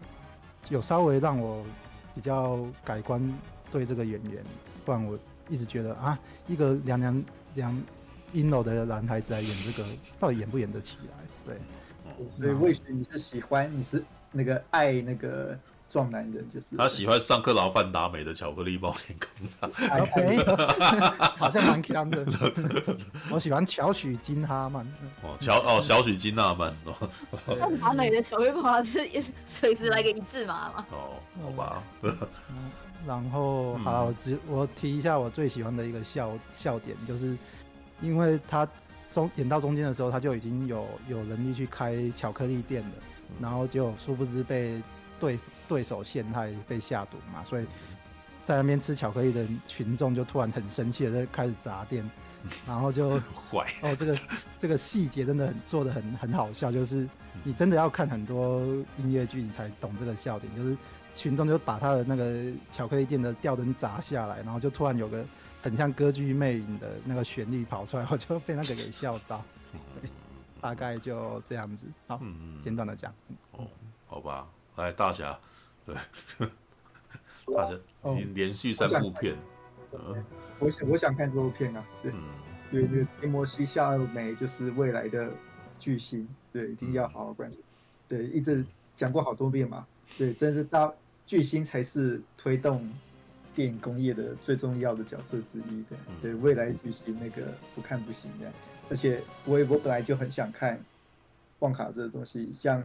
[0.68, 1.64] 有稍微让我
[2.14, 3.20] 比较改观
[3.70, 4.42] 对这个演员，
[4.84, 7.82] 不然我一直觉得啊，一个娘娘娘
[8.32, 11.14] 阴柔的男孩子来演这个，到底演不演得起来？
[11.44, 11.56] 对。
[12.30, 15.58] 所以，魏许你是喜欢，你是那个爱那个
[15.92, 19.70] 壮男人，就是他喜欢上克劳范达美的巧克力冒险工厂，
[21.36, 22.24] 好像蛮强的。
[23.30, 24.86] 我喜欢小许金哈曼。
[25.22, 26.74] 哦，小哦，小许金纳曼。
[27.44, 29.06] 范达美的巧克力工厂是
[29.44, 30.86] 随时来个一字马嘛？
[30.90, 31.82] 哦，好吧。
[33.06, 37.36] 然后，好，我只我提一下我最喜欢的一个笑笑点，就是
[38.00, 38.66] 因为他。
[39.12, 42.90] 中演到中间的时候，他就已经有有能力去开巧克力店了，
[43.38, 44.82] 然后就殊不知被
[45.20, 47.66] 对对手陷害，被下毒嘛，所以
[48.42, 52.08] 在那边吃巧克力的群众就突然很生气的在开始砸店，
[52.66, 53.18] 然后就
[53.50, 54.18] 坏哦，这个
[54.58, 57.08] 这个细节真的很做的很很好笑，就是
[57.44, 58.60] 你真的要看很多
[58.98, 60.76] 音乐剧你才懂这个笑点，就是
[61.14, 65.24] 群众就把他的那个巧克力店的吊灯砸下来，然后就突然有个。
[65.64, 69.44] 很像歌剧魅影的那个旋律跑出来，我就被那个给笑到。
[69.70, 70.10] 对，
[70.60, 71.86] 大概就这样子。
[72.08, 73.14] 好，嗯、简短的讲。
[73.52, 73.64] 哦，
[74.08, 74.44] 好吧，
[74.74, 75.38] 来大侠，
[75.86, 75.94] 对，
[77.54, 77.78] 大侠
[78.12, 79.36] 已经连续三部片。
[79.90, 80.24] 我想，嗯、
[80.58, 81.84] 我想，我想看这部片啊。
[82.02, 82.12] 对，
[82.70, 85.30] 对对，西摩西夏勒梅就是未来的
[85.78, 87.58] 巨星，对，一定要好好关注。
[88.08, 88.64] 对，一直
[88.96, 89.86] 讲过好多遍嘛。
[90.18, 90.92] 对，真是大
[91.26, 92.90] 巨星才是推动。
[93.54, 98.50] 电影工业的最重要的角色之一的，对未来巨星那个不看不行的，
[98.88, 100.82] 而且我我本来就很想看
[101.58, 102.82] 旺卡这个东西，像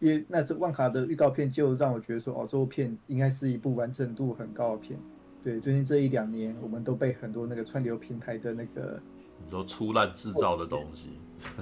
[0.00, 4.98] 因为那是万卡的预告片就让我觉得说，哦，这部片应该是一部完整度很高的片。
[5.42, 9.00] 对，最近这一两年，我们都被很多那个串流平台的那个
[9.44, 11.10] 你说粗烂制造的东西，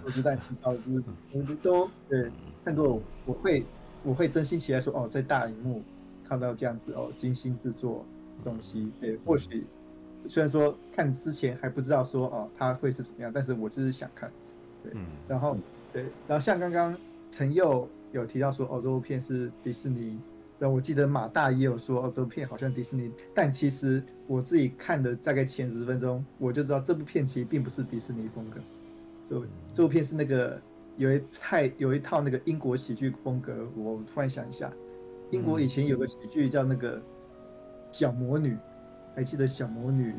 [0.07, 2.31] 粗烂制造就是我们都对
[2.64, 3.64] 看过，我会。
[4.05, 5.83] 我会真心期待说，哦，在大荧幕
[6.24, 8.07] 看到这样子哦，精心制作
[8.44, 9.66] 东西，对，或许
[10.29, 14.31] 虽然说看之前还不知道说哦，它会是怎么样，但是我就是想看，
[14.85, 15.59] 对，嗯、然后
[15.92, 16.96] 对，然后像刚刚
[17.29, 20.18] 陈佑有提到说，哦，这部片是迪士尼，
[20.59, 28.61] 然后我记得马大也有说，哦，这部片好像迪士尼，但其实我自己看的大概前十分钟，我就知道这部片其实并不是迪士尼风格，
[29.29, 29.42] 这
[29.73, 30.61] 这部片是那个。
[30.99, 34.68] 有一太有一套那个英国喜剧风格，我突然想一下，
[35.31, 37.01] 英国以前有个喜剧叫那个
[37.92, 38.57] 小魔女，
[39.14, 40.12] 还记得小魔女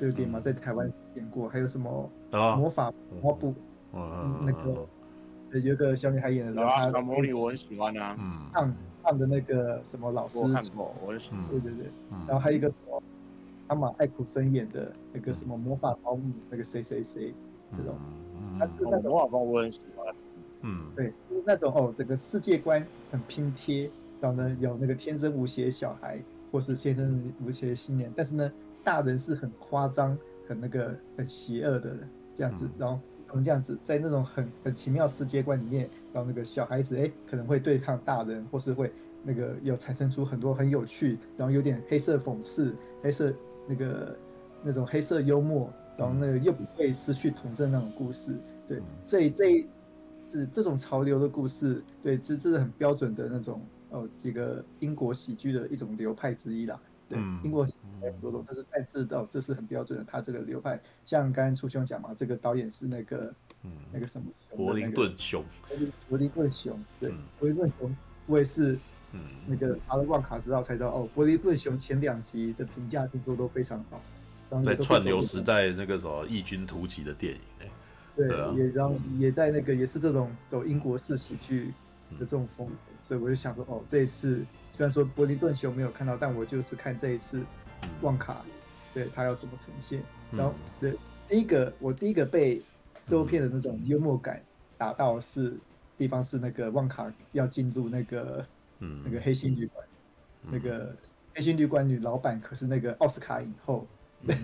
[0.00, 0.40] 这个电影吗？
[0.40, 2.10] 在台湾演过，还有什么
[2.56, 3.54] 魔法魔布，
[3.92, 4.88] 那个
[5.60, 8.16] 有个小女孩演的，然后小魔女我很喜欢啊，
[8.52, 11.86] 唱唱的那个什么老师，我看过，我很喜欢，对对对，
[12.26, 13.02] 然后还有一个什么
[13.68, 17.34] 阿玛艾苦森演的那个什么魔法保姆，那个谁谁谁。
[17.76, 17.96] 这种，
[18.56, 20.14] 他是那种画风我很喜欢，
[20.60, 23.90] 嗯，对，就是那种哦，这个世界观很拼贴，
[24.20, 26.20] 然后呢有那个天真无邪的小孩，
[26.52, 28.52] 或是天真无邪的青年，但是呢
[28.84, 31.96] 大人是很夸张、很那个很邪恶的
[32.36, 33.00] 这样子，然后
[33.42, 38.92] 这样子在那种很很奇妙世界观里面，然后那个小孩子哎可能会对抗大人，或是会
[39.22, 43.32] 那个有产生出很多很有趣，然后有点黑色讽刺、黑色
[43.66, 44.16] 那个
[44.62, 45.72] 那种黑色幽默。
[45.96, 49.64] 然后那个又不会失去童真那种故事，对，这这
[50.28, 56.76] 这这种潮流的故事，对，这这是很标准的那种哦，这个英国喜剧的一种流派之一啦。
[57.14, 57.66] 对，英国
[58.02, 65.44] 很多种，但是但是到这是很标准的，他这个流派，像刚刚初兄讲嘛，这个导演是那个嗯那个什么柏林顿熊，
[66.08, 67.96] 柏林顿熊，对，柏林顿熊，
[68.26, 68.78] 我也是
[69.12, 74.00] 嗯那个查了旺卡之后才知道哦，柏林顿熊前两集的评价听说都非常好。
[74.64, 77.70] 在串流时代那个什么异军突起的电影，欸，
[78.14, 81.72] 对，也然后也在那个也是这种走英国式喜剧
[82.12, 84.44] 的这种风格，嗯，所以我就想说，哦，这一次
[84.76, 87.44] 虽然说柏林顿熊没有看到，但我就是看这一次
[88.02, 88.44] 旺卡，
[88.92, 90.02] 对他要怎么呈现。
[90.32, 90.96] 然后对
[91.28, 92.60] 第一个我第一个被
[93.04, 94.42] 这部片的那种幽默感
[94.76, 95.56] 打到是
[95.96, 98.46] 地方是那个旺卡要进入那个
[98.78, 99.86] 那个黑心旅馆，
[100.42, 100.96] 那个
[101.34, 103.86] 黑心旅馆女老板可是那个奥斯卡影后。
[104.26, 104.38] 对，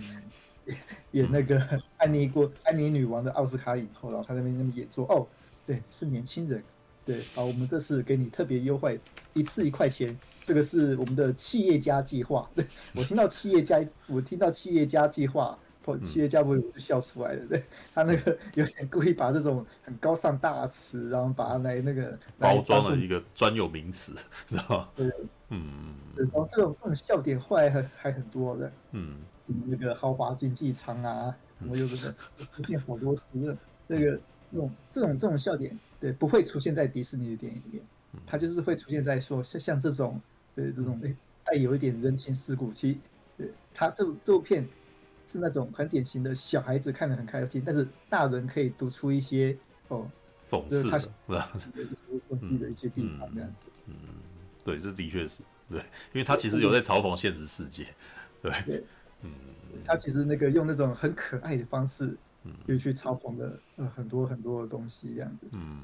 [1.12, 1.58] 演那个
[1.96, 5.26] 安妮过安妮女王的奥斯卡影后，然后他在那边那么演说，哦，
[5.66, 6.62] 对，是年轻人，
[7.04, 9.00] 对，好，我们这次给你特别优惠，
[9.32, 12.48] 一次一块钱，这个是我们的企业家计划。
[12.54, 15.58] 对， 我听到企业家，我听到企业家计划，
[16.04, 24.14] 企业家不会就笑出来了，对，他那个有点故意把这种很高尚大词，然后把它来那个包装了一个专有名词，
[24.46, 24.88] 知道吗？
[24.94, 25.10] 对，
[25.48, 29.16] 嗯，对，然后这种这种笑点后来还还很多的，嗯。
[29.42, 32.14] 什么那个豪华经济舱啊，什么又不是
[32.54, 33.56] 出现好多次，
[33.88, 34.20] 这个
[34.52, 37.84] 这种这种这种笑点，对，不会出现在迪士尼的电影里面，
[38.26, 40.20] 它就是会出现在说像像这种，
[40.56, 42.98] 对这种诶带有一点人情世故，其实
[43.36, 44.66] 对它这部这部片
[45.26, 49.56] 是那种很典型的小孩子看得很开心，但是大人可以读出一些
[49.88, 50.10] 哦
[50.48, 51.52] 讽刺的，是吧？
[51.52, 51.58] 讽
[52.40, 53.94] 刺的一些地方这样子，嗯，
[54.64, 57.86] 对，这的确是对，因为他其实有在嘲讽现实世界，
[58.42, 58.52] 对。
[58.64, 58.84] 对
[59.22, 59.30] 嗯，
[59.84, 65.82] 他其实那个用那种很可爱的方式，嗯，又去嘲讽的呃很多很多的东西这样子，嗯，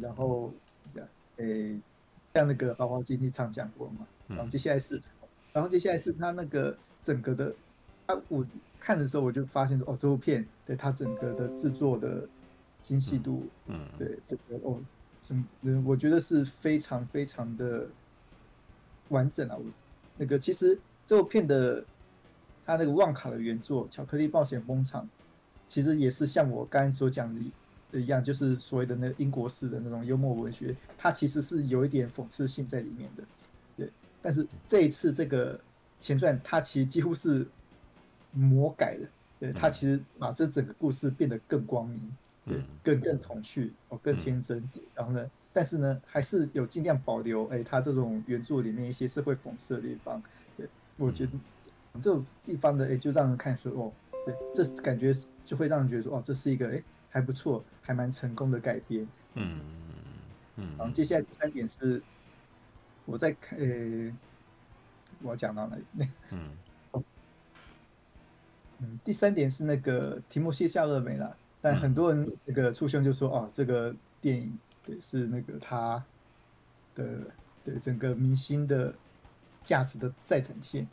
[0.00, 0.52] 然后，
[1.36, 1.80] 诶、欸，
[2.34, 5.02] 像那个豪华经济舱讲过嘛，然后接下来是，
[5.52, 7.54] 然后接下来是他那个整个的，
[8.06, 8.46] 他我
[8.80, 12.26] 看的时候我就发现说，哦，这部片对他整个的制作的
[12.82, 14.18] 精细度，嗯，对。
[14.26, 14.80] 这个哦，
[15.20, 17.86] 什么，我觉得是非常非常的
[19.08, 19.64] 完整啊，我
[20.16, 21.84] 那个其实这部片的。
[22.68, 25.04] 他那个旺卡的原作《巧克力冒险工厂》，
[25.68, 33.22] 其实也是像我刚才所讲的一样，就是所谓的那个英国式的那种幽默文学，它其实是有一点讽刺性在里面的。
[33.76, 33.90] 对，
[34.22, 35.58] 但是这一次这个
[35.98, 37.46] 前传，它其实几乎是
[38.32, 39.08] 魔改的。
[39.38, 42.00] 对，它其实把这整个故事变得更光明，
[42.46, 44.62] 对，更更童趣哦，更天真。
[44.94, 50.22] 然后呢，但是呢，还是有尽量保留哎，它这种原著里面一些社会讽刺的地方。
[50.56, 51.32] 对，我觉得。
[52.02, 53.90] 这种地方的哎、欸，就让人看说哦，
[54.26, 55.14] 对，这感觉
[55.46, 59.08] 就会让人觉得说哦，这是一个哎、欸、还不错，还蛮成功的改编。
[59.32, 59.60] 嗯
[60.56, 60.74] 嗯。
[60.76, 62.02] 然后接下来第三点是，
[63.06, 64.14] 我在看，呃、欸，
[65.22, 65.84] 我讲到哪里？
[65.92, 66.50] 那嗯
[68.80, 76.04] 嗯，第三点是那个提莫西·夏勒梅啦，但很多人那个初兄就说哦，这个电影对是那个他
[76.94, 77.20] 的
[77.64, 78.92] 对整个明星的
[79.64, 80.86] 价值的再展现，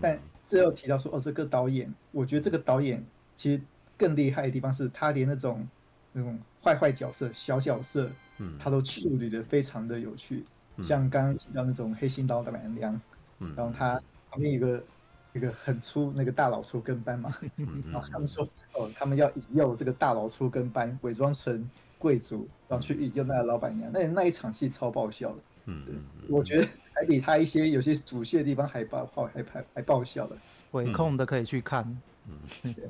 [0.00, 0.16] 但。
[0.48, 3.60] 最后提到说，哦，这个导演，我觉得这个导演其实
[3.96, 5.66] 更厉害的地方是他连那种
[6.12, 10.42] 那种坏坏角色、小角色，嗯，他都处理的非常的有趣。
[10.82, 13.00] 像刚刚提到那种黑心老板娘，
[13.38, 13.98] 嗯，然后他
[14.30, 14.84] 旁边有个
[15.32, 21.66] 一个很粗那个大老粗跟班嘛，嗯，然后他们说哦，他们要引诱这个大老粗跟班，伪装成
[21.98, 30.36] 贵族，然后去引诱那个老板娘，那那一场戏超爆笑的，嗯，我觉得还比他一些有些主线的地方还爆还还还爆笑的，
[30.72, 31.84] 伪控的可以去看，
[32.28, 32.84] 嗯，对。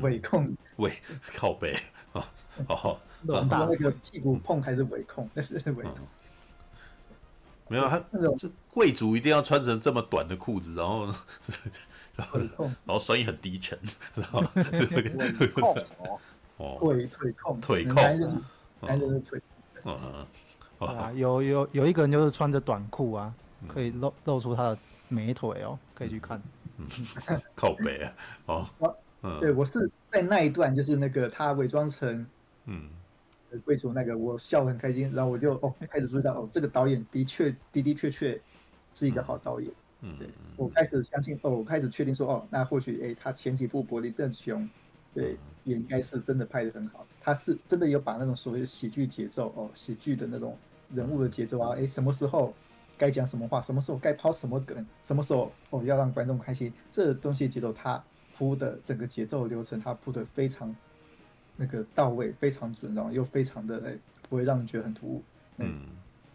[0.00, 0.56] 伪控。
[0.76, 0.92] 尾
[1.36, 1.76] 靠背。
[2.12, 2.24] 哦，
[2.68, 5.28] 哦，那个屁股碰还是尾控？
[5.34, 5.94] 那是尾控。
[7.68, 8.38] 没有他那种。
[8.38, 11.06] 是贵族一定要穿成这么短的裤子，然后
[12.14, 12.40] 然后
[12.84, 13.78] 然后声音很低沉，
[14.14, 15.76] 然后腿控
[16.58, 17.60] 哦，腿腿控。
[17.60, 17.94] 腿控，
[18.80, 19.40] 男人的腿。
[19.84, 20.26] 嗯
[20.78, 23.34] 啊，有有有一个人就是穿着短裤啊，
[23.66, 24.78] 可以露露出他的
[25.08, 26.40] 美腿哦，可以去看。
[27.54, 28.02] 靠背
[28.46, 28.96] 啊，哦。
[29.40, 32.26] 对，我是在那一段，就是那个他伪装成
[32.66, 32.88] 嗯。
[33.64, 38.40] 贵族那个，我笑得很开心，然后我就哦开始注意到哦，这个导演的确的的确确
[38.92, 39.70] 是一个好导演，
[40.00, 44.60] 嗯，对我开始相信哦，我开始确定说哦，那或许哎他前几部《柏林邓雄》
[45.14, 50.58] 对也应该是真的拍的很好，他是真的有把那种所谓的喜剧节奏哦，喜剧的那种
[50.90, 52.52] 人物的节奏啊，哎什么时候
[52.98, 58.02] 该讲什么话，什么时候该抛什么梗，什么时候哦要让观众开心，这东西节奏他。
[58.36, 60.74] 铺的整个节奏流程，它铺的非常
[61.56, 63.96] 那个到位，非常准，然后又非常的哎，
[64.28, 65.22] 不会让人觉得很突兀。
[65.58, 65.86] 嗯，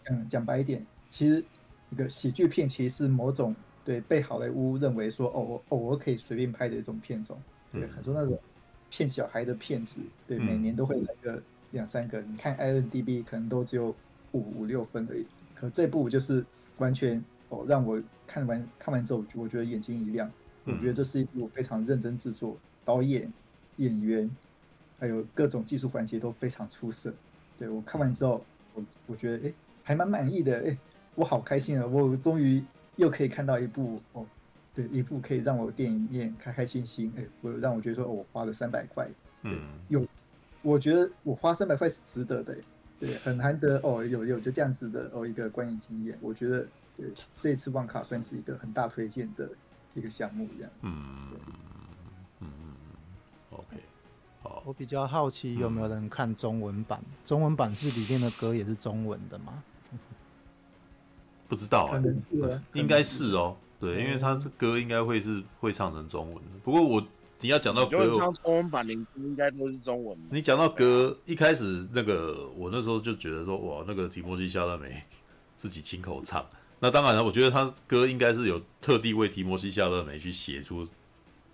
[0.10, 1.44] 嗯，讲白一点，其实
[1.90, 7.38] 一个喜剧片其实是某种对被好莱坞认为说哦，我偶尔可以随便拍的一种片种。
[7.72, 8.40] 对，很多那种
[8.90, 11.42] 骗小孩的片子，对，每年都会来个
[11.72, 12.22] 两三个。
[12.22, 13.94] 你看 i n d b 可能都只有
[14.32, 16.44] 五五六分而已，可这部就是
[16.78, 20.32] 完全哦，让我看完看完之后，我觉得眼睛一亮。
[20.66, 23.32] 我觉得这是一部非常认真制作，导演、
[23.78, 24.30] 演员，
[25.00, 27.14] 还有各种技术环节都非常出色。
[27.58, 28.44] 对，我看完之后，
[28.74, 29.54] 我我觉得哎，
[29.84, 30.60] 还蛮满意的。
[30.60, 30.78] 哎，
[31.16, 31.86] 我好开心啊！
[31.86, 32.64] 我终于
[32.96, 34.26] 又可以看到一部哦，
[34.74, 37.12] 对，一部可以让我电影院开开心心。
[37.18, 39.08] 哎，我让我觉得说，哦，我花了三百块，
[39.44, 40.06] 嗯，有，
[40.62, 42.56] 我觉得我花三百块是值得的。
[43.00, 46.18] 对，很难得哦，有有就这样子的哦一个观影经验。
[46.22, 47.08] 我觉得对，
[47.40, 49.50] 这次旺卡算是一个很大推荐的。
[49.96, 51.32] 一个项目一样，嗯
[52.42, 52.48] 嗯
[53.50, 53.78] ，OK，
[54.42, 54.64] 好。
[54.66, 57.02] 我比较好奇有没有人看中文版？
[57.26, 59.64] 中文版是里面的歌也是中文的吗？
[61.48, 62.02] 不知道啊，
[62.74, 63.58] 应该是哦。
[63.80, 66.44] 对，因为他这歌应该会是会唱成中文。
[66.64, 67.04] 不过我
[67.40, 70.18] 你要讲到歌，唱中文版，应应该都是中文。
[70.30, 75.02] 你讲到歌，一开始那个我那时候就觉得说，哇，那个提摩西·夏勒梅
[75.56, 76.46] 自己亲口唱。
[76.82, 80.88] 那当然了，我觉得他歌应该是有特地为提摩西·夏勒梅去写出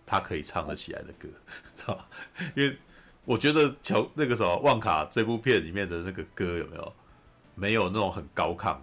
[0.05, 1.27] 他可以唱得起来的歌，
[1.75, 2.07] 知道吧？
[2.55, 2.77] 因为
[3.25, 6.93] 我觉得乔那个什么《旺卡》这部片里面的那个歌有没有
[7.55, 8.77] 没有那种很高亢，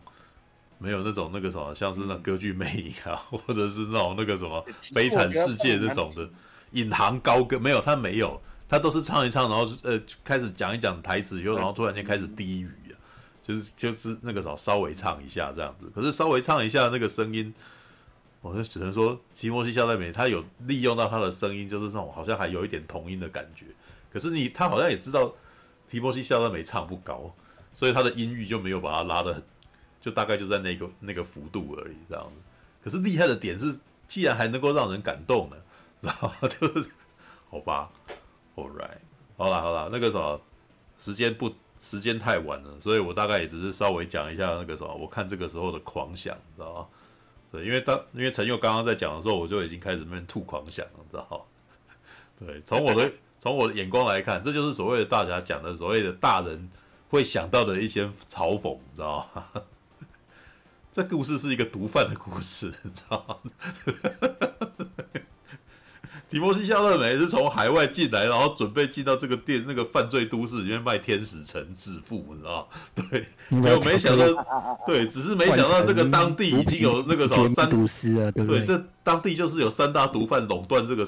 [0.79, 6.29] 没有那种那个什么像是那歌剧魅影啊， 或者是那种那个什么 悲惨世界这种的
[6.73, 12.69] 引吭高歌，没有，他没有，他都是唱一唱，然后呃开始讲一讲台词，又然后突然间开始低语。
[13.43, 17.53] 就是就是那个时候稍微唱一下这样子，可是稍微唱一下那个声音，
[18.41, 23.67] 我就只能说提摩西·肖奈美他有利用到他的声音，就是那种好像还有一点童音的感觉。
[24.13, 25.35] 可是你他好像也知道
[25.89, 27.35] 提摩西·肖奈美唱不高，
[27.75, 29.43] 所以他的音域就没有把它拉得很，
[30.01, 32.41] 就大概就在那个那个幅度而已这样子。
[32.85, 33.77] 可是厉害的点是，
[34.07, 35.57] 既然还能够让人感动呢，
[36.01, 36.89] 然后就是
[37.51, 37.91] 好吧
[38.55, 38.99] ，All right，
[39.37, 40.41] 好了好了，那个什么
[41.01, 41.53] 时间不。
[41.83, 46.87] 时间太晚了，所以我大概也只是稍微讲一下那个什么，我看这个时候的狂想，知道吗？
[47.51, 51.39] 对，因为当因为陈佑刚刚在讲的时候，我就已经开始那边吐狂想了，知道吗？
[52.47, 56.71] 对，从我的 从我的眼光来看，这就是所谓的大家讲的所谓的大人
[57.11, 59.45] 会想到的一些嘲讽，你知道吗？
[60.93, 63.37] 这故事是一个毒贩的故事，你知道吗？
[66.33, 73.05] 提摩西·夏勒梅是从海外进来，然后准备进到这个店那个犯罪都市里面卖天使城致富，你知道吗？
[73.11, 74.25] 对，结果没想到，
[74.87, 78.61] 对，只是没想到这个当地已经有那个什么三毒师啊，对不对？
[78.61, 81.07] 对，这当地就是有三大毒贩垄断这个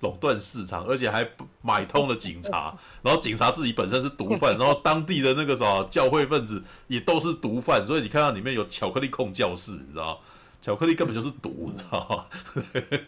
[0.00, 1.24] 垄断市场，而且还
[1.62, 10.16] 买通了警察，然后警察自己本身是毒贩，然后当地的那个什么教会分子也都是毒贩，所以你看到里面有巧克力控教室，你知道吗？
[10.60, 13.00] 巧克力根本就是毒，你知道吗？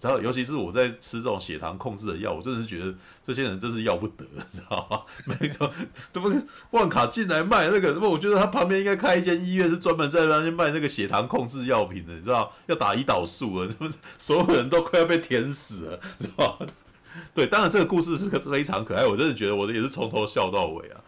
[0.00, 2.92] 然后，尤其是我在吃这种血糖控制的药，我真的是觉得
[3.22, 5.02] 这些人真是要不得，你知道吗？
[5.40, 5.72] 没错，
[6.12, 12.52] 这不是旺卡进来卖那个，那么我觉得他旁边应该开一间医院，是专门在那边卖那个血糖控制药品的，你知道？
[12.66, 13.70] 要打胰岛素了，
[14.18, 16.66] 所有人都快要被甜死了，知道吗？
[17.32, 21.00] 对，当然这个故事是非常可爱，我真的觉得我的也是从头笑到尾啊。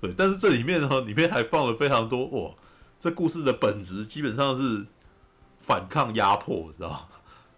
[0.00, 2.50] 对，但是这里面哈，里面还放了非常多哇，
[3.00, 4.84] 这故事的本质基本上是
[5.62, 7.00] 反抗压迫，知道吗？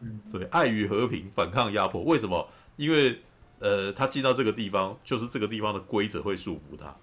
[0.01, 2.03] 嗯，对，爱与和平，反抗压迫。
[2.03, 2.47] 为什么？
[2.77, 3.19] 因为
[3.61, 6.95] 呃，他进到这个地方，就是这个地方的规则会束缚他。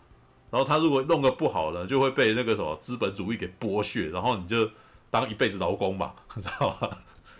[0.51, 4.69] 然后他如果弄个不好呢，就会被那个什么资本主义给剥削，然后你就
[5.09, 6.89] 当一辈子劳工吧， 知道吗？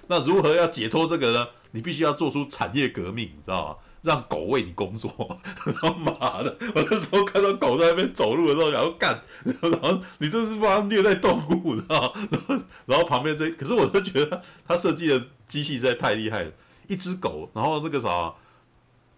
[0.07, 1.47] 那如何要解脱这个呢？
[1.71, 3.75] 你必须要做出产业革命，你知道吗？
[4.01, 5.11] 让狗为你工作。
[5.65, 12.13] 然后妈的，我那时候看到狗在那边走路的时候，然后干，然后你这是把它虐待动物，知道？
[12.31, 16.51] 然后，然后旁边这，可是我就觉得他设计的机器实在太厉害了，
[16.87, 18.33] 一只狗，然后那个啥。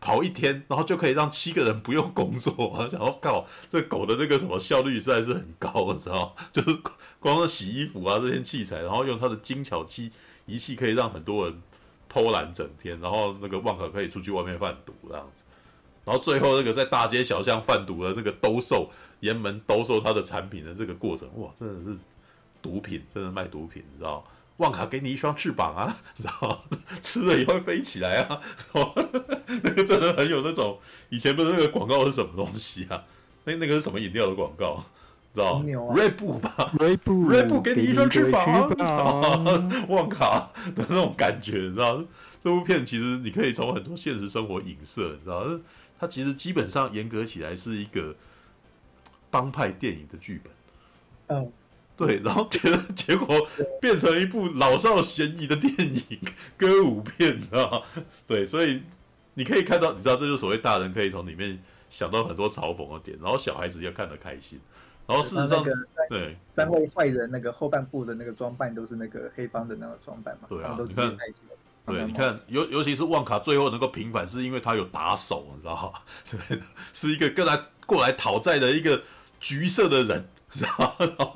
[0.05, 2.53] 跑一天，然后就可以让七个人不用工作。
[2.57, 6.43] 我 想要靠这狗的那个什么效率实在是很高，你知道吗？
[6.51, 6.77] 就是
[7.21, 10.11] 光是洗衣服啊这些器材，然后用它的精巧机
[10.45, 11.61] 仪器，可以让很多人
[12.13, 12.99] 偷懒整天。
[12.99, 15.43] 然后那个旺卡可以出去外面贩毒这样子。
[16.05, 18.91] 然后最后那个在大街小巷贩毒的那个兜售，
[19.21, 21.97] 沿门兜售他的产品的这个过程，哇，真的是
[22.61, 24.25] 毒品，真的卖毒品，你知道吗？
[24.57, 26.55] 旺卡给你一双翅膀啊，然后
[27.01, 28.39] 吃了也会飞起来啊，
[29.63, 30.77] 那个真的很有那种
[31.09, 33.03] 以前不是那个广告是什么东西啊？
[33.45, 34.83] 那那个是什么饮料的广告？
[35.33, 35.65] 知道吗？
[35.93, 38.69] 瑞布吧，瑞布，瑞布给你一双翅膀，
[39.89, 42.03] 旺卡 的那种感觉，你知道？
[42.43, 45.45] 这部片其实你可以从很多现实生活影射，你知道？
[45.99, 48.15] 它其实基本上严格起来是一个
[49.31, 51.37] 帮派电影的剧本。
[51.37, 51.51] 嗯。
[51.95, 53.47] 对，然后结结果
[53.79, 56.19] 变成一部老少咸宜的电影
[56.57, 57.85] 歌舞片，你知道？
[58.25, 58.81] 对，所以
[59.35, 61.61] 你可以看到，你知道，这就是所谓大人可以从里面
[61.91, 64.59] 想到很多嘲讽的点，然后小孩子要看得开心。
[65.07, 65.63] 然后事实上，
[66.09, 70.47] 对三位坏人那个后半部的那个装扮都是那个黑帮的那个装扮嘛？
[70.49, 71.17] 对啊，你看，
[71.85, 75.99] 对，你看，尤尤其是旺卡最后能够平反，是因为他有打手，你知道吗？
[76.47, 76.59] 对，
[76.93, 79.01] 是一个跟他过来讨债的一个
[79.39, 80.25] 橘色的人。
[80.53, 81.33] 然后，然后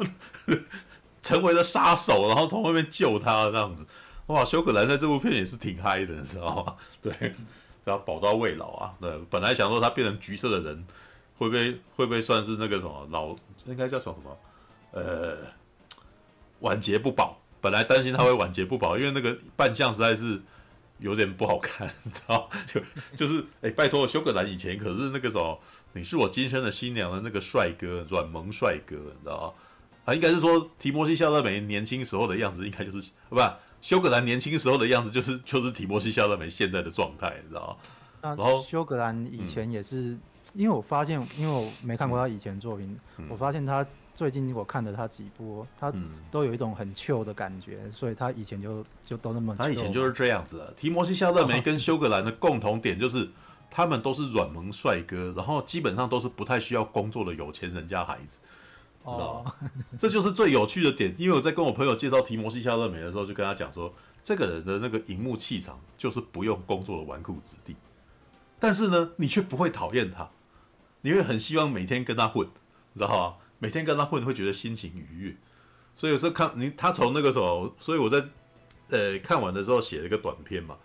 [1.23, 3.83] 成为了杀手，然后从外面救他这样子。
[4.27, 6.75] 哇，修格兰在这部片也是挺嗨的，你知道吗？
[7.01, 7.11] 对，
[7.83, 8.93] 然后宝刀未老啊。
[9.01, 10.85] 对，本来想说他变成橘色的人，
[11.35, 13.35] 会不会会不会算是那个什么老，
[13.71, 14.37] 应该叫什么？
[14.91, 15.37] 呃，
[16.59, 17.39] 晚节不保。
[17.59, 20.41] 本来担心他会晚节不保，因为那个扮相实在是
[20.99, 22.49] 有点不好看， 你知道？
[22.67, 22.79] 就
[23.15, 25.59] 就是，哎，拜托，修格兰以前可是那个什么。
[25.93, 29.53] 你是我今生的新娘的那个帅哥，软萌帅哥，你知道吗？
[30.05, 33.41] 啊，应该是说提摩西·夏勒梅年轻时候的样子，应该就是不，
[33.81, 37.77] 修格兰年轻时候的样子，就是就是提摩西·夏勒梅现在的状态，你知道
[38.21, 38.35] 吗？
[38.35, 40.21] 然后修格兰以前也是，嗯、
[40.53, 45.93] 因为我发现，因为我没看过他以前作品，嗯、我发现他最近我看的他几部，他
[46.31, 49.55] 都有一种很 chill 的感觉，所以他以前就就都那么。
[49.55, 50.73] 他以前就是这样子。
[50.75, 53.29] 提摩西·夏勒梅跟休格兰的共同点就是。
[53.69, 58.39] 他们都是软萌帅哥，然后基本上都是不太需要工作的有钱人家孩子，
[59.03, 59.45] 哦？
[59.99, 61.13] 这就是最有趣的点。
[61.17, 63.93] 因为我在跟我朋友介绍提摩西·夏勒梅的时候，就跟他讲说，
[64.23, 67.75] 这个人的那个荧幕气场就是不用工作的纨绔子弟，
[68.57, 70.27] 但是呢，你却不会讨厌他，
[71.01, 72.47] 你会很希望每天跟他混，
[72.93, 73.35] 你知道吗？
[73.59, 75.35] 每天跟他混会觉得心情愉悦。
[75.95, 78.23] 所以有时候看你他从那个时候，所以我在
[78.89, 80.77] 呃看完的时候写了一个短片嘛。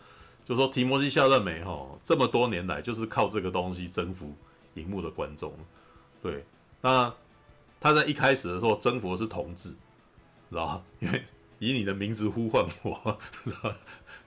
[0.45, 4.35] 就说提摩西·夏勒梅哈这么多年来就是靠这个东西征服
[4.75, 5.55] 荧幕的观众，
[6.21, 6.45] 对，
[6.81, 7.15] 那
[7.81, 9.69] 他在一开始的时候征服的是同志，
[10.51, 10.83] 知道吧？
[10.99, 11.23] 因为
[11.61, 13.19] 以你的名字呼唤我，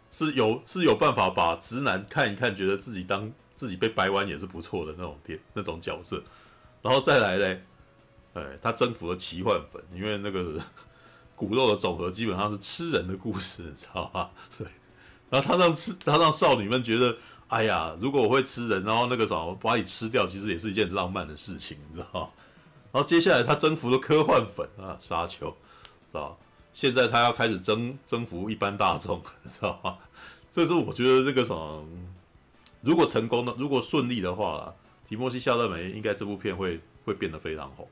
[0.10, 6.22] 是有是有办法把直男看一看，觉得自己当自己被掰弯也是不错的那种电那种角色，
[6.82, 7.64] 然后再来嘞，
[8.34, 10.62] 哎，他征服了奇幻粉，因为那个
[11.36, 14.32] 骨肉的总和基本上是吃人的故事，你知道吧？
[14.58, 14.68] 对。
[15.30, 22.30] 然后他让吃，他让少女们觉得，哎呀，如果我会吃人，然后那个什么把你吃掉，其实也是一件浪漫的事情，你知道吗？
[22.92, 26.38] 然后接下来他征服了科幻粉啊，沙丘，知道
[26.74, 29.98] 现在他要开始征征服一般大众，知道吗？
[30.52, 31.86] 这是我觉得这个什么，
[32.86, 34.74] 如果成功的，如果顺利的话，
[35.08, 37.88] 提莫西·夏勒梅应该这部片会会变得非常红，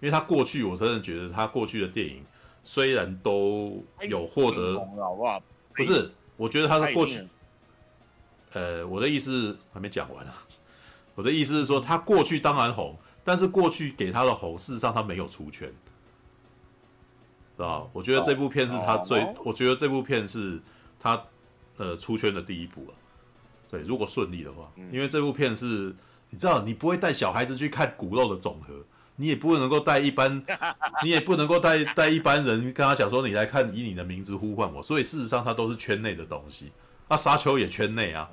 [0.00, 2.22] 因为他过去我真的觉得他过去的电影
[2.62, 4.78] 虽然都有获得，
[5.74, 6.10] 不是。
[6.36, 7.26] 我觉得他的过去，
[8.52, 10.34] 呃，我的意思还没讲完啊。
[11.14, 15.68] 我的意思是说，他过去当然红，但是过去给他的红，事实上他没有出圈，
[17.56, 17.90] 知道吧？
[17.92, 20.60] 我觉得这部片是他最，我觉得这部片是
[20.98, 21.22] 他
[21.76, 22.94] 呃出圈的第一部了。
[23.72, 25.96] 对，如果顺利的话，因为这部片是，
[26.28, 28.74] 你知道，你不会带小孩子去看骨肉的总和。
[29.16, 30.42] 你也不能够带一般，
[31.02, 34.82] 你也不能够带带一般人跟他讲说，你来看，以你的名字呼唤我。
[34.82, 36.70] 所以事实上，它都是圈内的东西。
[37.08, 38.28] 那、啊、沙丘也圈内啊，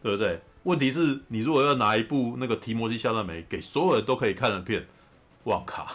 [0.00, 0.40] 对不对？
[0.62, 4.86] 问题是你如果要拿一部那个提摩西·夏勒梅给所有人都可以看的片，
[5.44, 5.94] 哇卡，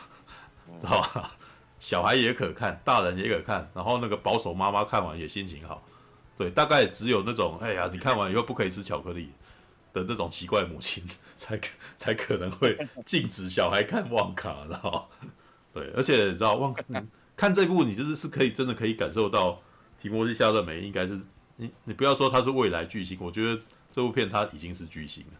[0.81, 1.31] 知道吧？
[1.79, 5.83] 小孩也可看，大人也可看，然后那个保守妈妈看完也心情好。
[6.43, 9.29] 对，大概只有那种，哎呀，你看完以后不可以吃巧克力
[9.93, 11.01] 的那种奇怪母亲，
[11.37, 11.57] 才
[11.95, 15.07] 才可能会禁止小孩看旺卡，然后
[15.73, 16.83] 对，而且你知道旺卡，
[17.37, 19.61] 看这部你就是是可以真的可以感受到
[19.97, 21.17] 提摩西·夏勒梅应该是
[21.55, 25.39] 你你不要说他是未来巨星，我觉得这部片他已经是巨星了，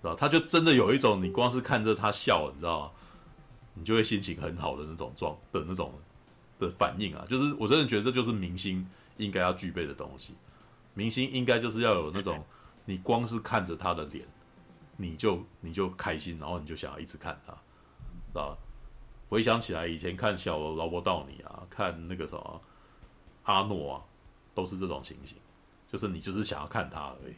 [0.00, 2.90] 知道他就真的有一种你光是看着他笑，你知道吗？
[3.74, 5.92] 你就会心情很好的那种状的那种
[6.60, 8.86] 的反应啊，就是我真的觉得这就是明星。
[9.16, 10.34] 应该要具备的东西，
[10.94, 12.44] 明星应该就是要有那种，
[12.84, 14.26] 你光是看着他的脸，
[14.96, 17.58] 你就你就开心，然后你就想要一直看他，知
[18.34, 18.58] 道吧？
[19.28, 22.60] 回想起来，以前看小劳勃道尼啊，看那个什么
[23.44, 24.02] 阿诺啊，
[24.54, 25.38] 都是这种情形，
[25.90, 27.34] 就是你就是想要看他而已。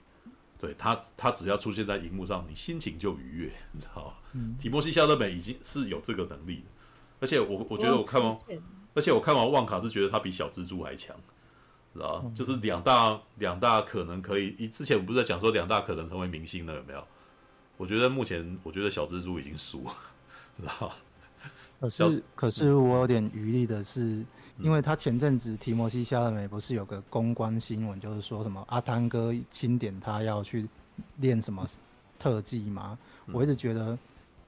[0.59, 4.15] 对他，他只要出现在荧幕上，你心情就愉悦，你知道吗？
[4.33, 6.65] 嗯、提莫西·夏勒美已经是有这个能力的，
[7.21, 8.37] 而且我我觉得我看完，
[8.95, 11.15] 而且我看完旺卡是觉得他比小蜘蛛还强。
[11.97, 17.03] 知道，就是两大两大可能可以，之前我们不是在讲说两大可能成为明星的有没有？
[17.77, 19.93] 我觉得目前我觉得小蜘蛛已经输了，
[20.61, 20.93] 知道。
[21.79, 24.25] 可是可是我有点余力的是，
[24.59, 30.67] 因为他前阵子提摩西·夏勒梅不是有个公关新闻，就是说什么阿汤哥钦点他要去
[31.17, 31.67] 练什么
[32.19, 32.99] 特技吗？
[33.31, 33.99] 我一直觉得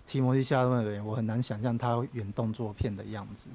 [0.07, 3.51] 提摩西·夏勒梅，我很难想象他演动作片的样子。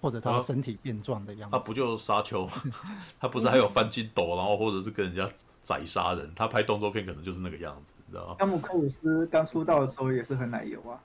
[0.00, 2.48] 或者他身体变壮的样子，啊，他不就沙丘？
[3.18, 5.28] 他不是还有翻筋斗，然后或者是跟人家
[5.62, 6.32] 宰杀人？
[6.34, 8.36] 他拍动作片可能就是那个样子，你知道吗？
[8.38, 11.00] 汤姆克鲁斯刚出道的时候也是很奶油啊，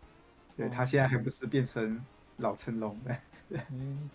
[0.55, 2.03] 对，他现在还不是变成
[2.37, 3.15] 老成龙的，
[3.49, 4.09] 对，嗯，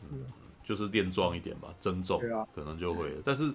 [0.62, 2.20] 就是练壮一点吧，增重，
[2.54, 3.12] 可能就会。
[3.24, 3.52] 但是，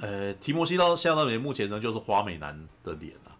[0.00, 3.36] 呃，提摩西到夏勒梅目前呢，就是花美男的脸啊，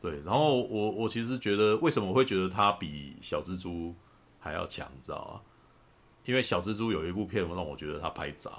[0.00, 0.20] 对。
[0.22, 3.94] 然后我我其实觉得，为什么我会觉得他比小蜘蛛
[4.38, 5.40] 还要强，你知道吗？
[6.24, 8.50] 因为小蜘蛛有一部片让我觉得他拍砸，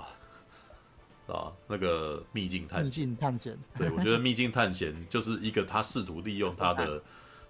[1.27, 2.85] 啊，那个秘境探险。
[2.85, 3.57] 秘境探险。
[3.77, 7.01] 对，我觉得秘境探险就是一个他试图利用他的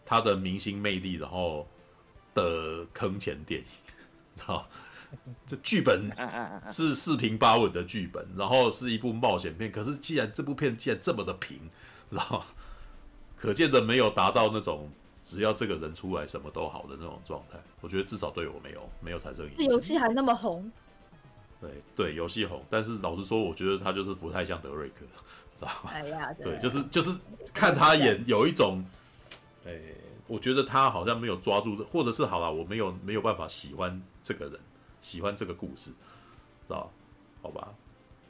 [0.06, 1.68] 他的明星魅力，然后
[2.34, 3.68] 的坑钱电影，
[4.36, 4.68] 知道？
[5.46, 6.10] 这剧本
[6.70, 9.72] 是四平八稳的剧本，然后是一部冒险片。
[9.72, 11.60] 可是既然这部片既然这么的平，
[12.10, 12.44] 然后？
[13.36, 14.90] 可见的没有达到那种。
[15.24, 19.66] 只要这个人出来，什么都好的那种状态，我觉得至少对我没有没有产生影响。
[19.66, 20.72] 游戏还那么红，
[21.62, 25.06] 对对，游戏红，但是老实说，我觉得他就是不太像德瑞克，
[25.60, 25.92] 知道吧？
[25.92, 27.10] 哎呀，对，就是就是
[27.54, 28.84] 看他演有一种，
[29.66, 29.80] 哎，
[30.28, 34.60] 我觉得他好像没有抓住，或者是好了，我没有没有办法喜欢这个人，
[35.02, 35.96] 喜欢这个故事，知
[36.70, 36.92] 道？
[37.42, 37.74] 好吧？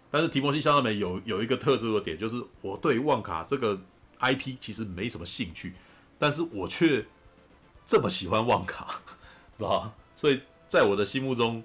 [0.10, 3.80] 但是提摩西·夏勒梅有有一个特殊的点，就是我对旺卡这个
[4.20, 5.74] IP 其实没什么兴趣。
[6.18, 7.06] 但是我却
[7.86, 9.02] 这么喜欢旺卡，
[9.58, 9.94] 知道吧？
[10.16, 11.64] 所以在我的心目中，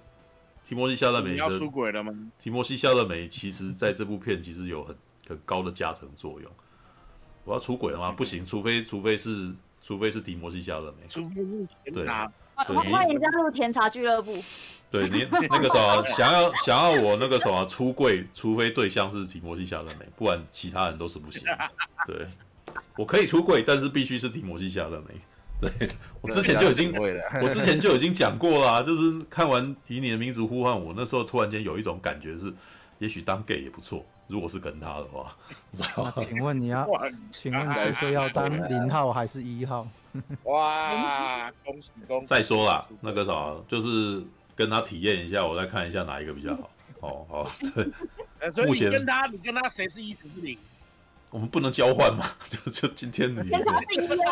[0.64, 2.12] 提摩西·夏勒梅要出轨了吗？
[2.38, 4.96] 提摩西·夏勒美其实在这部片其实有很
[5.28, 6.50] 很高的加成作用。
[7.44, 8.10] 我要出轨了吗？
[8.10, 11.06] 不行，除非除非是除非是提摩西·夏勒美。
[11.08, 12.06] 除非是对，
[12.56, 14.36] 欢迎加入甜茶俱乐部。
[14.90, 21.42] 对，你那个什么 想要想要我那个什么出柜，除非对象是提摩西·夏勒美，不然其他人都是不行。
[22.06, 22.26] 对。
[22.96, 25.14] 我可以出柜，但是必须是提摩西·夏勒梅。
[25.60, 25.88] 对，
[26.20, 26.92] 我之前就已经，
[27.42, 32.52] 我之前就已经讲过了，就是看完《以你的名字呼唤我》，那时候突然间有一种感觉是，
[32.98, 34.04] 也许当 gay 也不错。
[34.28, 35.34] 如果是跟他的话，
[35.72, 36.86] 那请问你要，
[37.32, 39.88] 请问是要当零号还是一号？
[40.44, 42.26] 哇，恭喜恭喜！
[42.26, 44.22] 再说啦，那个啥，就是
[44.54, 46.70] 跟他体验一下，我再看一下哪一个比较好。
[47.00, 48.66] 哦，好，对。
[48.66, 50.58] 目前跟他，你跟他谁是一，谁是零？
[51.30, 52.24] 我们不能交换嘛？
[52.48, 53.50] 就就今天你，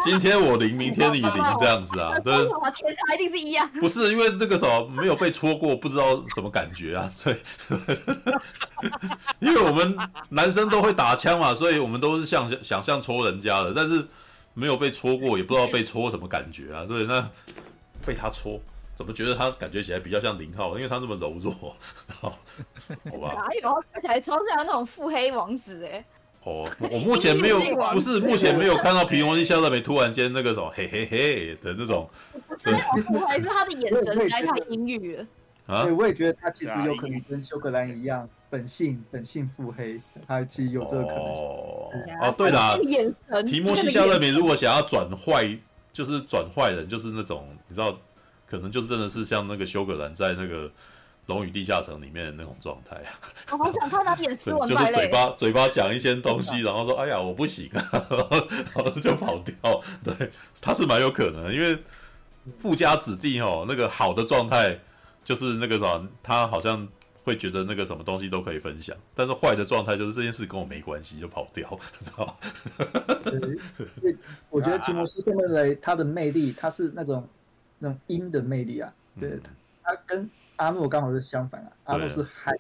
[0.03, 2.19] 今天我零，明天你零这样子啊？
[2.25, 2.33] 对，
[2.75, 3.71] 天差一定是一啊！
[3.79, 7.13] 不是因为那个什么没有被戳过，不知道什么感觉啊？
[7.23, 7.39] 对，
[9.41, 9.97] 因为我们
[10.31, 14.07] 男生都会打枪嘛，所以我们都是想想想象戳人家的，但是
[14.55, 16.87] 没有被戳过，也不知道被戳什么感觉啊？
[16.87, 17.29] 对，那
[18.07, 18.59] 被他戳，
[18.95, 20.75] 怎么觉得他感觉起来比较像零号？
[20.77, 21.77] 因为他那么柔弱，
[22.09, 22.31] 好
[23.21, 23.35] 吧？
[23.35, 26.03] 哪有看起来超像那种腹黑王子哎？
[26.47, 27.59] 哦， 我目前没有，
[27.93, 32.09] 不是目前没有看到提摩西·夏勒梅突然间那个什么嘿嘿嘿的那种，
[32.47, 35.27] 不是那种，还是他的眼神实在太阴郁了。
[35.67, 41.45] 啊，对，我也觉得他其实有可能跟修格兰一样，本性本性腹黑，他其实有这个可能性。
[41.45, 41.91] 哦，
[42.23, 42.79] 哦，对啦，
[43.45, 45.49] 提莫西·夏勒梅如果想要转坏，
[45.93, 47.99] 就是转坏人，就是那种你知道，
[48.49, 50.69] 可能就是真的是像那个修格兰在那个。
[51.27, 53.19] 《龙与地下城》里面的那种状态啊，
[53.53, 57.83] 我好想看他演斯文败类，就是嘴巴嘴巴讲一些东西，然后说：“哎呀，我不行啊。”
[58.75, 59.83] 然后就跑掉。
[60.05, 61.77] 对，他是蛮有可能，因为
[62.59, 64.79] 富家子弟哦，那个好的状态
[65.25, 66.87] 就是那个什么，他好像
[67.25, 71.69] 会觉得那个什么东西都可以分享，但是坏的状态就是这件事跟我没关系，就跑掉，
[72.05, 72.35] 知道吗？
[73.25, 74.17] 对，
[74.49, 77.29] 我觉得提摩西·夏勒梅他的魅力，他是那种
[77.81, 79.41] 那种阴的魅力啊，对，嗯、
[79.83, 82.59] 他跟阿诺刚好是相反啊，阿诺是憨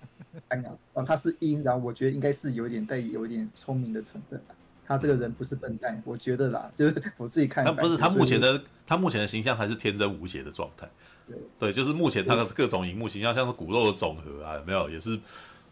[0.48, 4.54] 憨啊，哦，他是阴，然后我觉得应该是有点带有一点聪明的成分啊。
[4.88, 7.64] 他这个人不是笨蛋，我觉得啦， 就是我自己看。
[7.64, 10.88] 他不是他目前的，他目前的形象还是天真无邪的状态。
[11.26, 14.88] 对，对，就是目前他的各种荧幕形象，像是骨肉的总和啊，有没有？
[14.88, 15.18] 也是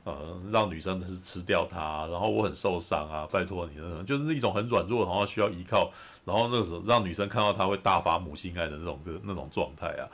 [0.03, 5.93] 呃，让女生是吃掉他，然后我很受伤啊，拜托你那种，就是一种很软弱，然后需要依靠，
[6.25, 10.09] 然后那个时候让女生看到他会大发母性爱的那种那种状态啊。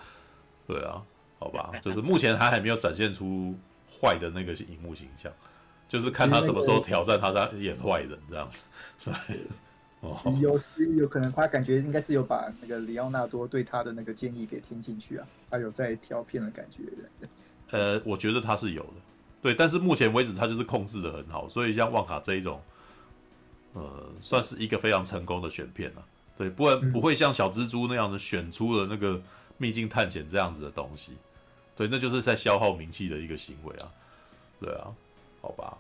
[0.67, 1.03] 对啊，
[1.41, 3.53] 好吧，就是目前他还没有展现出
[3.91, 5.33] 坏的那个荧幕形象。
[5.89, 8.63] 就是看他什么时候挑战他在演坏人这样子，
[8.97, 9.25] 是吧？
[10.03, 10.61] 哦，有
[10.97, 16.85] 有可能他感觉应该是有把那个里奥纳多对他的那个建议给听进去啊，他有在挑片的感觉。
[17.73, 18.95] 呃，我觉得他是有的，
[19.43, 22.63] 对，但是目前为止他就是控制的很好，所以像旺卡这一种，
[23.73, 26.07] 呃，算是一个非常成功的选片了，啊。
[26.39, 29.21] 对，不然不会像小蜘蛛那样的选出了那个
[29.59, 31.15] 秘境探险这样子的东西，
[31.81, 33.89] 对，那就是在消耗名气的一个行为啊，
[34.61, 34.89] 对啊。
[35.41, 35.75] 好吧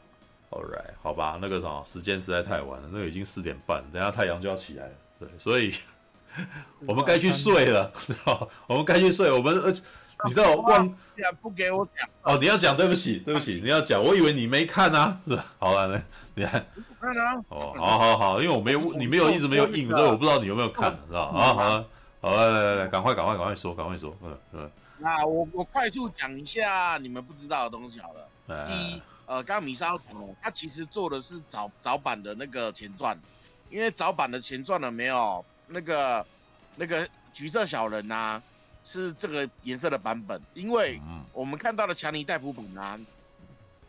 [0.48, 5.74] ，All right，好吧，那个什么，时间实在太晚了，那个已经四点半，等下太阳就要起来了，对，所以
[6.86, 8.48] 我们该去睡了，知道？
[8.66, 9.82] 我们该去睡，我们而且
[10.24, 10.96] 你知道忘
[11.42, 15.44] 不给我讲哦，你要讲，对不起，对不起，你要讲，我以为你没看啊，是吧？
[15.59, 16.03] 好了，来，
[16.34, 16.64] 你看，
[16.98, 21.20] 看啊，哦，好好好，因为我没有，你没有一直没有应，所以我不知道你有没有看，是吧？
[21.20, 21.84] 啊，好了，
[22.22, 24.70] 好了，来来来，赶快赶快赶快说，赶快说，嗯嗯，
[25.01, 28.28] 那我我快速讲一下你们不知道的东西好了，
[28.68, 29.03] 第一。
[29.26, 33.16] 呃，刚刚米莎讲了，他其实做的是早早版的那个前传，
[33.70, 35.44] 因为早版的前传了没有？
[35.68, 36.26] 那个
[36.76, 38.42] 那个橘色小人呐、啊，
[38.84, 41.01] 是这个颜色的版本，因为
[41.32, 42.98] 我们看到的强尼戴普本啊，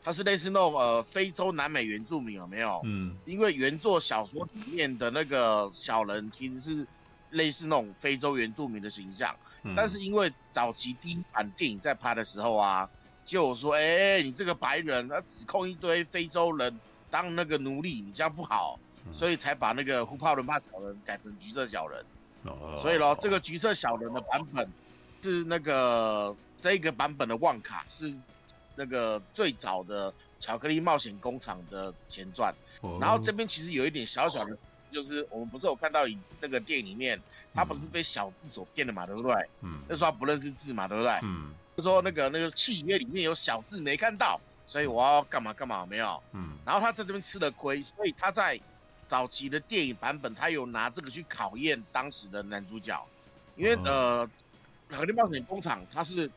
[0.04, 2.80] 他是类似那种呃非洲南美原住民有没有？
[2.84, 6.88] 嗯，因为原作小说里面的那个小人其实是
[7.32, 9.36] 类似那种非洲原住民的形象，
[9.76, 12.90] 但是因为早期第一版电影在拍的时候啊。
[13.24, 16.78] 就说，哎、欸，你这个白人，他指控一堆非洲人
[17.10, 18.78] 当那个奴隶，你这样不好，
[19.14, 22.04] 所以才把那个胡帕伦帕小人改成橘色小人。
[22.44, 24.68] 哦、所以咯，这个橘色小人的版本
[25.22, 28.12] 是那个这个版本的旺卡是
[28.76, 32.54] 那个最早的巧克力冒险工厂的前传。
[32.82, 34.58] 哦、然后这边其实有一点小小的，
[34.92, 36.02] 就是我们不是有看到
[36.42, 37.22] 那个电影里面，
[37.54, 39.34] 他不是被小字所骗的嘛，对不对？
[39.62, 39.82] 嗯。
[39.88, 41.20] 那时候他不认识字嘛，对不对？
[41.24, 41.54] 嗯。
[41.78, 46.22] 就说那个那个契约里面有小字没看到，所以我要干嘛干嘛没有。
[46.34, 48.60] 嗯，然后他在这边吃了亏，所以他在
[49.08, 53.02] 早期的电影版本，他有拿这个去考验当时的男主角，
[53.56, 54.30] 因为、哦、呃，
[54.90, 56.30] 巧克力冒险工厂他是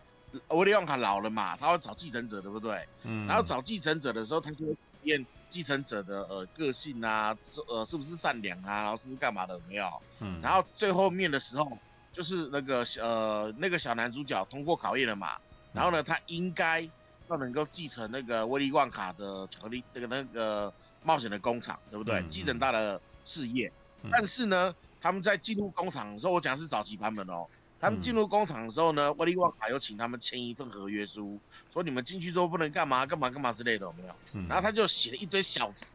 [0.48, 2.86] 威利旺卡老了嘛，他要找继承者，对不对？
[3.02, 7.36] 嗯，然后找继承者的时候，他就会考验继承者的呃个性啊，
[7.68, 9.88] 呃是不是善良啊，然后是不是干嘛的没有？
[10.18, 11.78] 嗯，然后最后面的时候。
[12.16, 15.36] 就是那个呃那个小男主角通过考验了嘛，
[15.72, 16.88] 然后呢，他应该
[17.28, 22.24] 要能够继承那个威利旺卡的巧克力那个那个冒险的工厂，对不对？
[22.30, 23.66] 继、嗯、承他的事业。
[24.04, 27.48] 嗯、但是呢，他们在进入工厂的时候，我讲是早期版本哦。
[27.84, 31.38] 他们进入工厂的时候呢，威利旺卡又请他们签一份合约书，
[31.70, 34.14] 说你们进去之后不能干嘛干嘛干嘛之类的，有没有？
[34.32, 35.90] 嗯、然后他就写了一堆小字，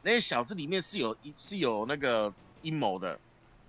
[0.00, 2.32] 那些小字里面是有一是有那个
[2.62, 3.20] 阴谋的，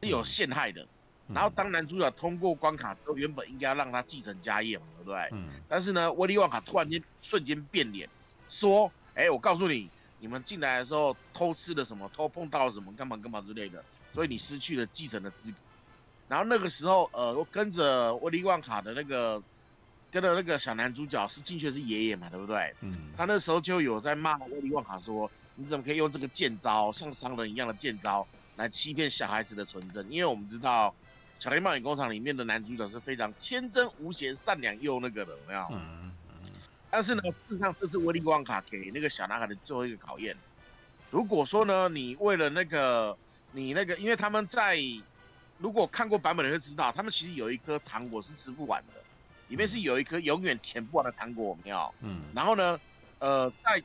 [0.02, 0.82] 是有陷害的。
[0.84, 0.88] 嗯
[1.34, 5.30] 然后当男主角通过关卡之后，原本应该要让他继承家业嘛，对不对？
[5.32, 5.50] 嗯。
[5.68, 8.08] 但是呢，威利旺卡突然间瞬间变脸，
[8.48, 15.58] 说：“哎，我告诉你，你们进来的时候偷吃了什么，偷碰到了什么，干嘛干嘛之类的，所以你失去了继承的资格。”
[16.28, 19.42] 然后那个时候，呃，我跟着威利旺卡的那个，
[20.12, 22.74] 跟着那个小男主角是进去的是爷爷嘛，对不对？
[22.82, 23.12] 嗯。
[23.18, 30.12] 他那时候就有在骂威利旺卡说：“你怎么可以用这个剑招，像商人一样的剑招来欺骗小孩子的纯真？
[30.12, 30.94] 因为我们知道。”
[31.38, 35.68] 巧克力冒险工厂里面的男主角是非常天真无邪、善良又那个的，有没有？
[35.70, 36.52] 嗯嗯。
[36.90, 40.36] 但是呢，事实上这是威利旺卡给那个小男孩的最后一个考验。
[41.12, 43.16] 如果说呢，你为了那个，
[43.52, 44.78] 你那个，因为他们在
[45.58, 49.02] 如果看过版本的人就知道，他们其实有一颗糖果是吃不完的，
[49.48, 51.94] 里面是有一颗永远填不完的糖果，有没有？
[52.02, 52.24] 嗯。
[52.34, 52.80] 然后呢，
[53.20, 53.82] 呃，在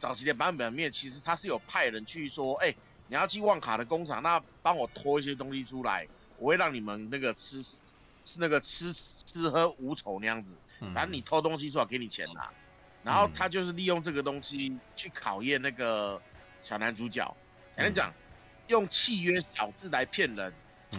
[0.00, 2.76] 早期的版本里面，其实他是有派人去说，哎、欸，
[3.08, 6.06] 你要去旺卡的工厂，那帮我拖一些东西出来。
[6.36, 10.52] 我会让你们那个吃，吃那个吃吃喝无愁那样子，
[10.92, 12.50] 反正你偷东西出来给你钱拿，
[13.04, 16.20] 然后他就是利用这个东西去考验那个
[16.60, 17.34] 小男主角。
[17.76, 18.12] 简单讲，
[18.66, 20.52] 用契约小字来骗人，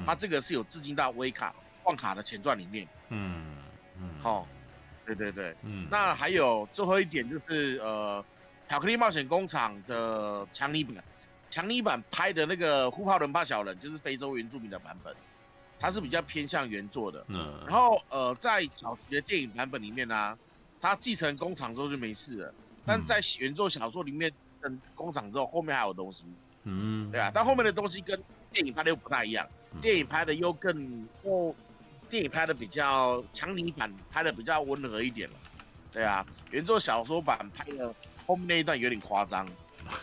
[0.05, 2.87] 他这个是有致敬到威卡旺卡的前传里面。
[3.09, 3.57] 嗯
[3.99, 4.09] 嗯。
[4.21, 4.47] 好，
[5.05, 8.25] 对对对，嗯，那还有最后一点就是呃，
[8.67, 11.03] 巧克力冒险工厂的强尼版，
[11.51, 15.15] 强尼版拍的那个呼泡伦巴小人，就是非洲原住民的版本，
[15.79, 17.23] 它是比较偏向原作的。
[17.27, 20.37] 嗯，然后呃，在早期的电影版本里面呢、啊，
[20.81, 22.53] 它继承工厂之后就没事了，
[22.85, 26.25] 但在原作小说里面，跟工厂之后后面还有东西。
[26.63, 28.19] 嗯，对啊，但后面的东西跟
[28.55, 29.45] 电影拍的又不太一样，
[29.81, 31.53] 电影拍的又更哦。
[32.07, 35.35] 电影拍的比较强尼版拍的比较温和一点了，
[35.91, 37.93] 对啊，原作小说版拍的
[38.27, 39.45] 后面那一段有点夸张，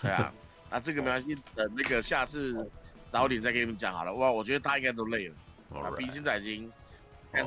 [0.02, 0.34] 对啊，
[0.68, 2.68] 那这个没关系，等那个下次
[3.08, 4.12] 早点再给你们讲好了。
[4.12, 5.34] 哇，我觉得大家应该都累了，
[5.80, 6.70] 啊，毕竟现在已经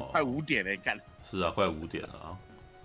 [0.10, 0.98] 快五点了，看。
[1.22, 2.38] 是啊，快五点了啊。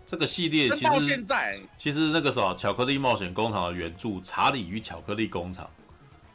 [0.05, 5.65] 这个系列其实到现在，其实那个时候《巧克力冒险工厂》的原著《查理与巧克力工厂》，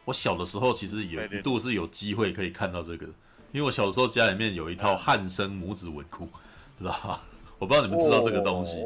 [0.05, 3.05] 我小的时候其实有一度是有机会可以看到这个。
[3.51, 6.27] 因为我小时候家里面有一套汉生母子文库，
[6.77, 7.21] 知道吧？
[7.57, 8.83] 我不知道你们知道这个东西。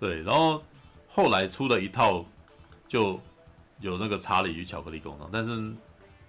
[0.00, 0.60] 对，然后
[1.08, 2.24] 后来出了一套，
[2.88, 3.20] 就
[3.80, 5.72] 有那个查理与巧克力工厂，但是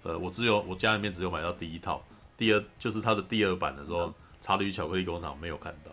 [0.03, 2.03] 呃，我只有我家里面只有买到第一套，
[2.37, 5.91] 第二就是它的第二版的时候，查理与巧克力工厂没有看到。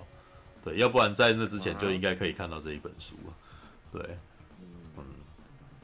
[0.63, 3.33] 对，要不然在那之前就应该可以看到这一本书了。
[3.93, 4.19] 对，嗯，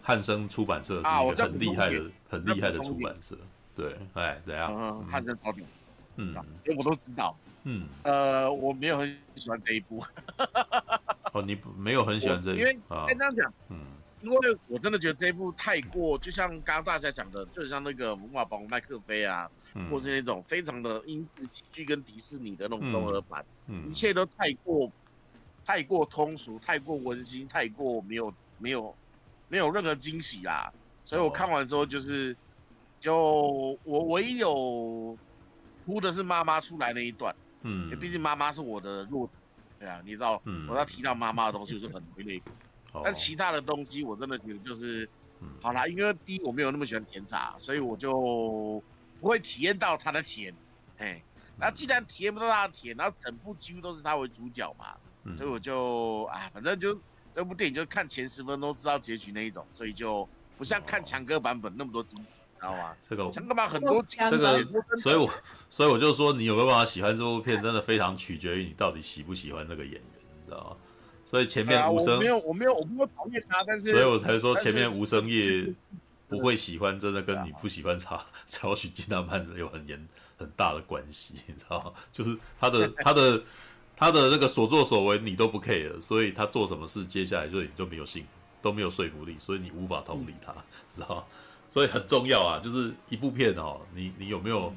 [0.06, 3.34] 汉生出版社是一个很厉害的、很厉害的出版社。
[3.74, 5.02] 对，哎，怎样？
[5.10, 5.50] 汉生好
[6.16, 6.34] 嗯，
[6.66, 7.34] 因为我都知道。
[7.62, 10.04] 嗯，呃，我没有很喜欢这一部。
[11.32, 12.60] 哦，你没有很喜欢这一部？
[12.60, 12.78] 因为
[13.08, 13.78] 跟这样讲，嗯，
[14.20, 24.92] 因为我真的觉得这一部太过，就像刚刚大家讲的，就像那个魔法宝麦克菲啊，嗯、或是那种非常的英式喜剧跟迪士尼的那种综合版，嗯，一切都太过，
[25.64, 28.94] 太过通俗，太过温馨，太过没有没有
[29.48, 30.72] 没有任何惊喜啦。
[31.04, 32.36] 所以我看完之后就是，
[33.00, 35.16] 就我唯一有。
[35.86, 39.28] 哭的是妈妈出来那一段，嗯，因为毕竟妈妈是我的弱，
[39.78, 43.02] 对啊，你知道，嗯，我要提到妈妈的东西，我就很容易泪哭。
[43.04, 45.06] 但其他的东西，我真的觉得就是，
[45.40, 48.82] 嗯，好啦，因为第一我没有那么喜欢甜茶，所以我就
[49.20, 50.54] 不会体验到它的甜，
[50.96, 51.22] 哎，
[51.58, 56.98] 那既然体验不到它的甜，然后整部几乎都是他为主角嘛，嗯，所以我就啊，反正就
[57.34, 62.26] 这部电影就看前十分钟知道结局那一种，所以就不像看强哥版本那么多惊喜。
[62.60, 62.96] 知道吗？
[63.06, 64.64] 这个强哥版很多，这个，
[65.02, 65.30] 所以我
[65.68, 70.76] 所以我就说，你有没有办法喜欢这部片，真的非常取决于你到底喜不喜欢这个演员，你知道吗？
[71.26, 75.70] 所以前面无声，我没有，我没有，我没有讨厌他，但是，所以我才说前面无声夜
[76.26, 80.08] 不会喜欢，真的跟你不喜欢查乔 许金纳曼有很严
[80.38, 81.92] 很大的关系，你知道吗？
[82.12, 83.42] 就是他的他的
[83.96, 88.28] 他的那个所作所为你都不 care，所以他做什么事，接下来就你就没有幸福，
[88.60, 90.52] 都没有说服力，所以你无法同理他，
[90.96, 91.24] 知道吗？
[91.70, 94.72] 所以很重要啊，就是一部片哦，你你有没有，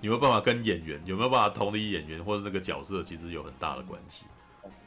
[0.00, 4.24] 你有没有办法跟演员有没有办法同理演员或者那个角色，其实有很大的关系。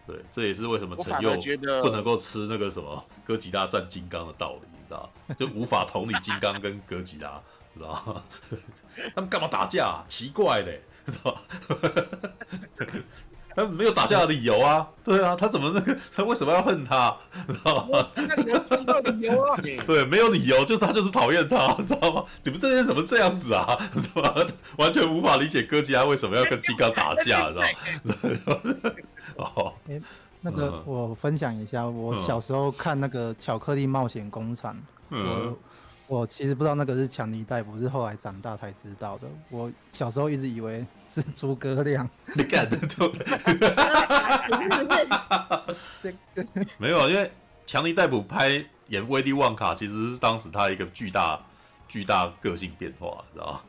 [0.05, 1.33] 对，这也是为什么陈佑
[1.81, 5.09] 不能够吃那个什么哥吉拉战金刚的道理，你知道？
[5.39, 7.41] 就无法同理金刚跟哥吉拉，
[7.73, 8.23] 知道吗？
[9.15, 10.03] 他们干嘛打架啊？
[10.09, 11.41] 奇怪嘞，知道吗？
[13.55, 17.15] 他没有打架的理由啊，对啊，他怎么那个他为什么要恨他，
[17.47, 18.07] 知道吗？
[19.85, 22.23] 对，没有理由，就是他就是讨厌他， 知道吗？
[22.43, 23.77] 你们这些人怎么这样子啊？
[23.95, 24.45] 知道吗？
[24.77, 28.91] 完全无法理解哥吉拉为什么要跟金刚打架，知道吗？
[29.37, 30.01] 哦，哎，
[30.41, 34.75] 那个我分享一下，我小时候看那个巧克力冒险工厂，
[35.09, 35.47] 嗯。
[35.47, 35.57] 我
[36.27, 39.27] 其实不知道那个是强尼戴普，是后来长大才知道的。
[39.49, 43.11] 我小时候一直以为是诸葛亮， 你敢的都，
[46.77, 47.31] 没有，因为
[47.65, 51.43] 强尼戴普拍演威利旺卡，其实是当时他一个巨大
[51.87, 53.61] 巨大个性变化，知道吗？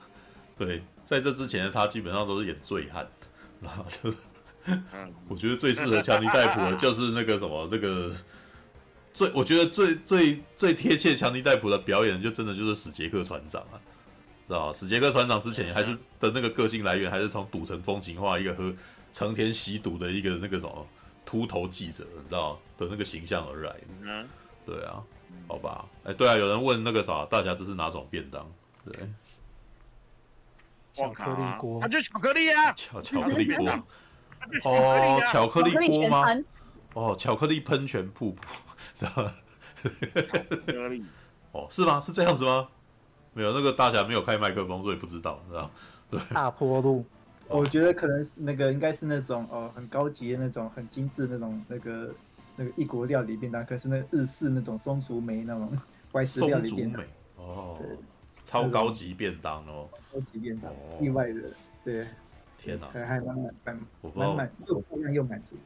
[0.58, 3.06] 对，在这之前他基本上都是演醉汉，
[3.60, 4.16] 然后就是，
[5.28, 8.12] 我觉得最适合强尼戴普的就是那个什么那个。
[9.14, 13.78] 最我觉得最最最贴切强尼戴普的表演，就真的就是史杰克船长啊，
[14.48, 18.74] 知道史杰克船长之前还是的那个个性来源，还是从赌城风情画一个和
[19.12, 20.84] 成天吸毒的一个那个什么
[21.24, 23.76] 秃头记者，你知道的那个形象而来。
[24.02, 24.28] 嗯，
[24.66, 25.00] 对啊，
[25.46, 28.50] 好吧，哎，对啊，有人问那个啥，大侠这是哪种便当？
[28.84, 29.08] 对，
[30.92, 33.70] 巧克力锅，它就是巧克力啊，巧巧克力锅，
[34.64, 36.26] 哦，巧克力锅吗？
[36.94, 38.42] 哦，巧克力喷泉瀑布。
[38.94, 39.32] 知道吗？
[41.52, 42.00] 哦，是吗？
[42.00, 42.68] 是这样子吗？
[43.32, 45.70] 没有，那个大侠没有开麦克风，所以不知道，知道？
[46.08, 47.04] 对，大坡路，
[47.48, 52.14] 我觉得可能那个应该是那种哦，很高级的那种，很精致那种那个
[52.56, 55.76] 那个异国料理便当，可是那日式那种松竹梅那种
[56.12, 57.02] 怀石料理便当，
[57.36, 57.76] 哦，
[58.44, 61.40] 超高级便当哦，高级便当，意外的，
[61.84, 62.06] 对，
[62.56, 63.80] 天哪，还还蛮满满，
[64.14, 65.56] 满满又漂亮又满足。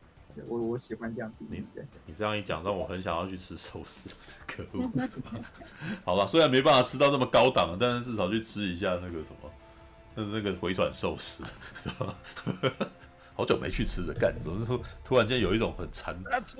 [0.46, 1.44] 我我喜欢这样子。
[1.48, 1.64] 你
[2.06, 4.10] 你这样一讲，让我很想要去吃寿司，
[4.46, 4.90] 可恶！
[6.04, 9.50] 好吧，虽然没办法吃到这么高档，但是至少去吃一下那个什么，
[10.14, 11.44] 那那个回转寿司，
[11.76, 12.14] 是吧？
[13.34, 14.80] 好久没去吃了，干，怎么说？
[15.04, 16.16] 突然间有一种很馋、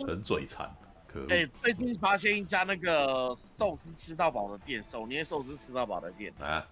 [0.06, 0.68] 很嘴馋。
[1.06, 1.26] 可恶！
[1.30, 6.64] 哎，最近发现一家那个寿司吃到饱的店，手捏寿司吃到饱的店啊，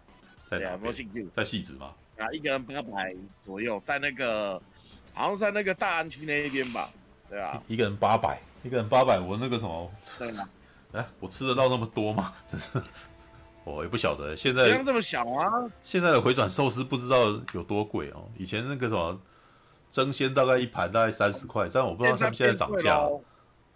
[0.51, 0.93] 在哪边？
[1.33, 1.95] 在汐止吗？
[2.19, 4.61] 啊，一个人八百左右，在那个
[5.17, 6.91] 好像在那个大安区那一边吧？
[7.31, 9.91] 对啊，一个人八百，一个人八百，我那个什么？
[10.19, 10.49] 对啊，
[10.93, 12.35] 哎，我吃得到那么多吗？
[12.47, 12.69] 真是，
[13.65, 14.37] 我也不晓得。
[14.37, 15.65] 现在这么小啊？
[15.83, 18.29] 现在的回转寿司不知道有多贵哦。
[18.37, 19.19] 以前那个什么
[19.91, 23.21] 蒸鲜大概一盘大概三十块，但我不知道他们现在涨价了。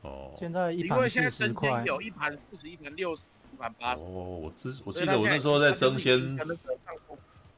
[0.03, 3.23] 哦，现在一盘四十块，有一盘四十，一盘六十，
[3.53, 4.03] 一盘八十。
[4.03, 6.39] 哦，我之我记得我那时候在蒸鲜。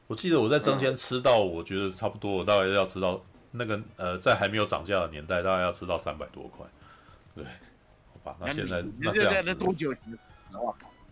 [0.07, 3.19] 我记得我在蒸鲜吃到，我觉得差不多，我大概要吃到
[3.53, 6.65] 那个呃，在还没有涨价的年代，大概要吃到三百多块。
[7.35, 9.93] 对，好吧，那现在那这样子，多久？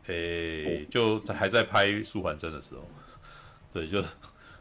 [0.08, 2.82] 诶，就在还在拍《素还真》的时候，
[3.72, 4.04] 对，就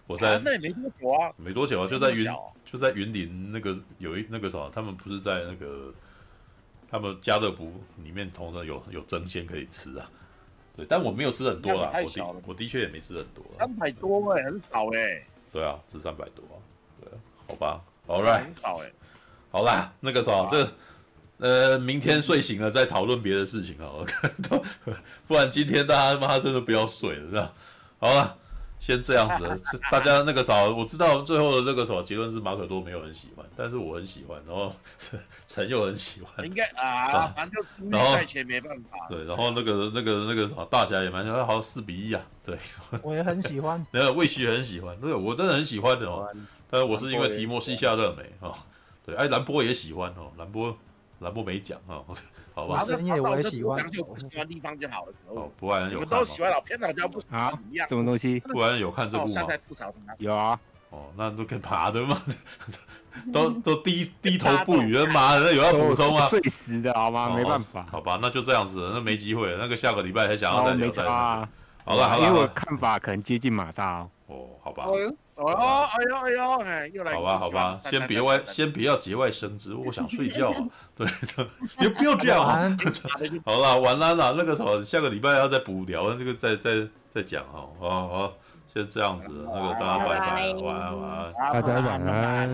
[0.06, 2.26] 我在那也没多久啊，没多久啊，就在云
[2.64, 5.92] 就在云林那个有一那个什么，他们不是在那个
[6.90, 10.10] 他们家乐福里面，同时有有蒸鲜可以吃啊。
[10.76, 15.26] 对，但我没有吃很多啦，我的我的确也没吃很多，三百多哎，很少哎。
[15.52, 16.69] 对啊，吃三百多啊，对，
[17.50, 18.90] 好吧，All right，很少哎。
[19.50, 20.72] 好啦，那个啥，这
[21.38, 23.90] 呃，明天睡醒了再讨论别的事情啊，
[25.26, 27.52] 不然今天大家他妈真的不要睡了，是吧？
[27.98, 28.36] 好了。
[28.82, 34.74] 先这样子，大家那个啥，我知道最后的那个什么结论是马可多没有很喜欢，但是我很喜欢，然后
[35.46, 39.06] 陈 又很喜欢，应该啊， 反正就在前没办法。
[39.10, 42.56] 对，然后那个那个那个啥，大侠也蛮喜欢，好像四比一啊，对。
[43.02, 46.26] 我也很喜欢，没有魏徐也很喜欢，对，我真的很喜欢的哦。
[46.70, 48.54] 但是我是因为提莫西夏勒梅啊，
[49.04, 50.76] 对，哎，兰波也喜欢哦，兰波
[51.18, 52.00] 兰波没讲啊。
[52.52, 55.12] 好吧，深夜我也喜欢，就不喜欢地方就好了。
[55.28, 56.04] 哦，不然有？
[56.04, 57.52] 都喜欢老偏老家不啊？
[57.88, 58.40] 什么东西？
[58.40, 59.46] 不然有看这部吗？
[60.18, 60.58] 有啊。
[60.90, 62.20] 哦，那都跟爬的嘛，
[63.32, 66.26] 都都低低头不语的妈的，那有要补充吗？
[66.26, 67.30] 睡死的好吗？
[67.36, 67.86] 没办法。
[67.90, 69.58] 好吧，那就这样子，那没机会了。
[69.58, 71.04] 那个下个礼拜还想要再聊再。
[71.04, 71.06] 好
[71.94, 74.48] 了，好了，因为我看法可能接近马大哦。
[74.60, 74.86] 好吧。
[75.44, 77.12] 哦，哎呦哎呦，哎，又来。
[77.14, 80.56] 好吧，好吧，先别外，先不要节外生枝，我想睡觉啊。
[80.96, 81.46] 对的，
[81.80, 82.76] 也不要这样啊。
[83.44, 84.34] 好了，晚安了。
[84.36, 87.66] 那个什么，下个礼拜要再补聊，这个再再再讲哈。
[87.80, 88.32] 好好，
[88.72, 92.50] 先这样子，那个大家拜拜，晚安晚安，大家晚安。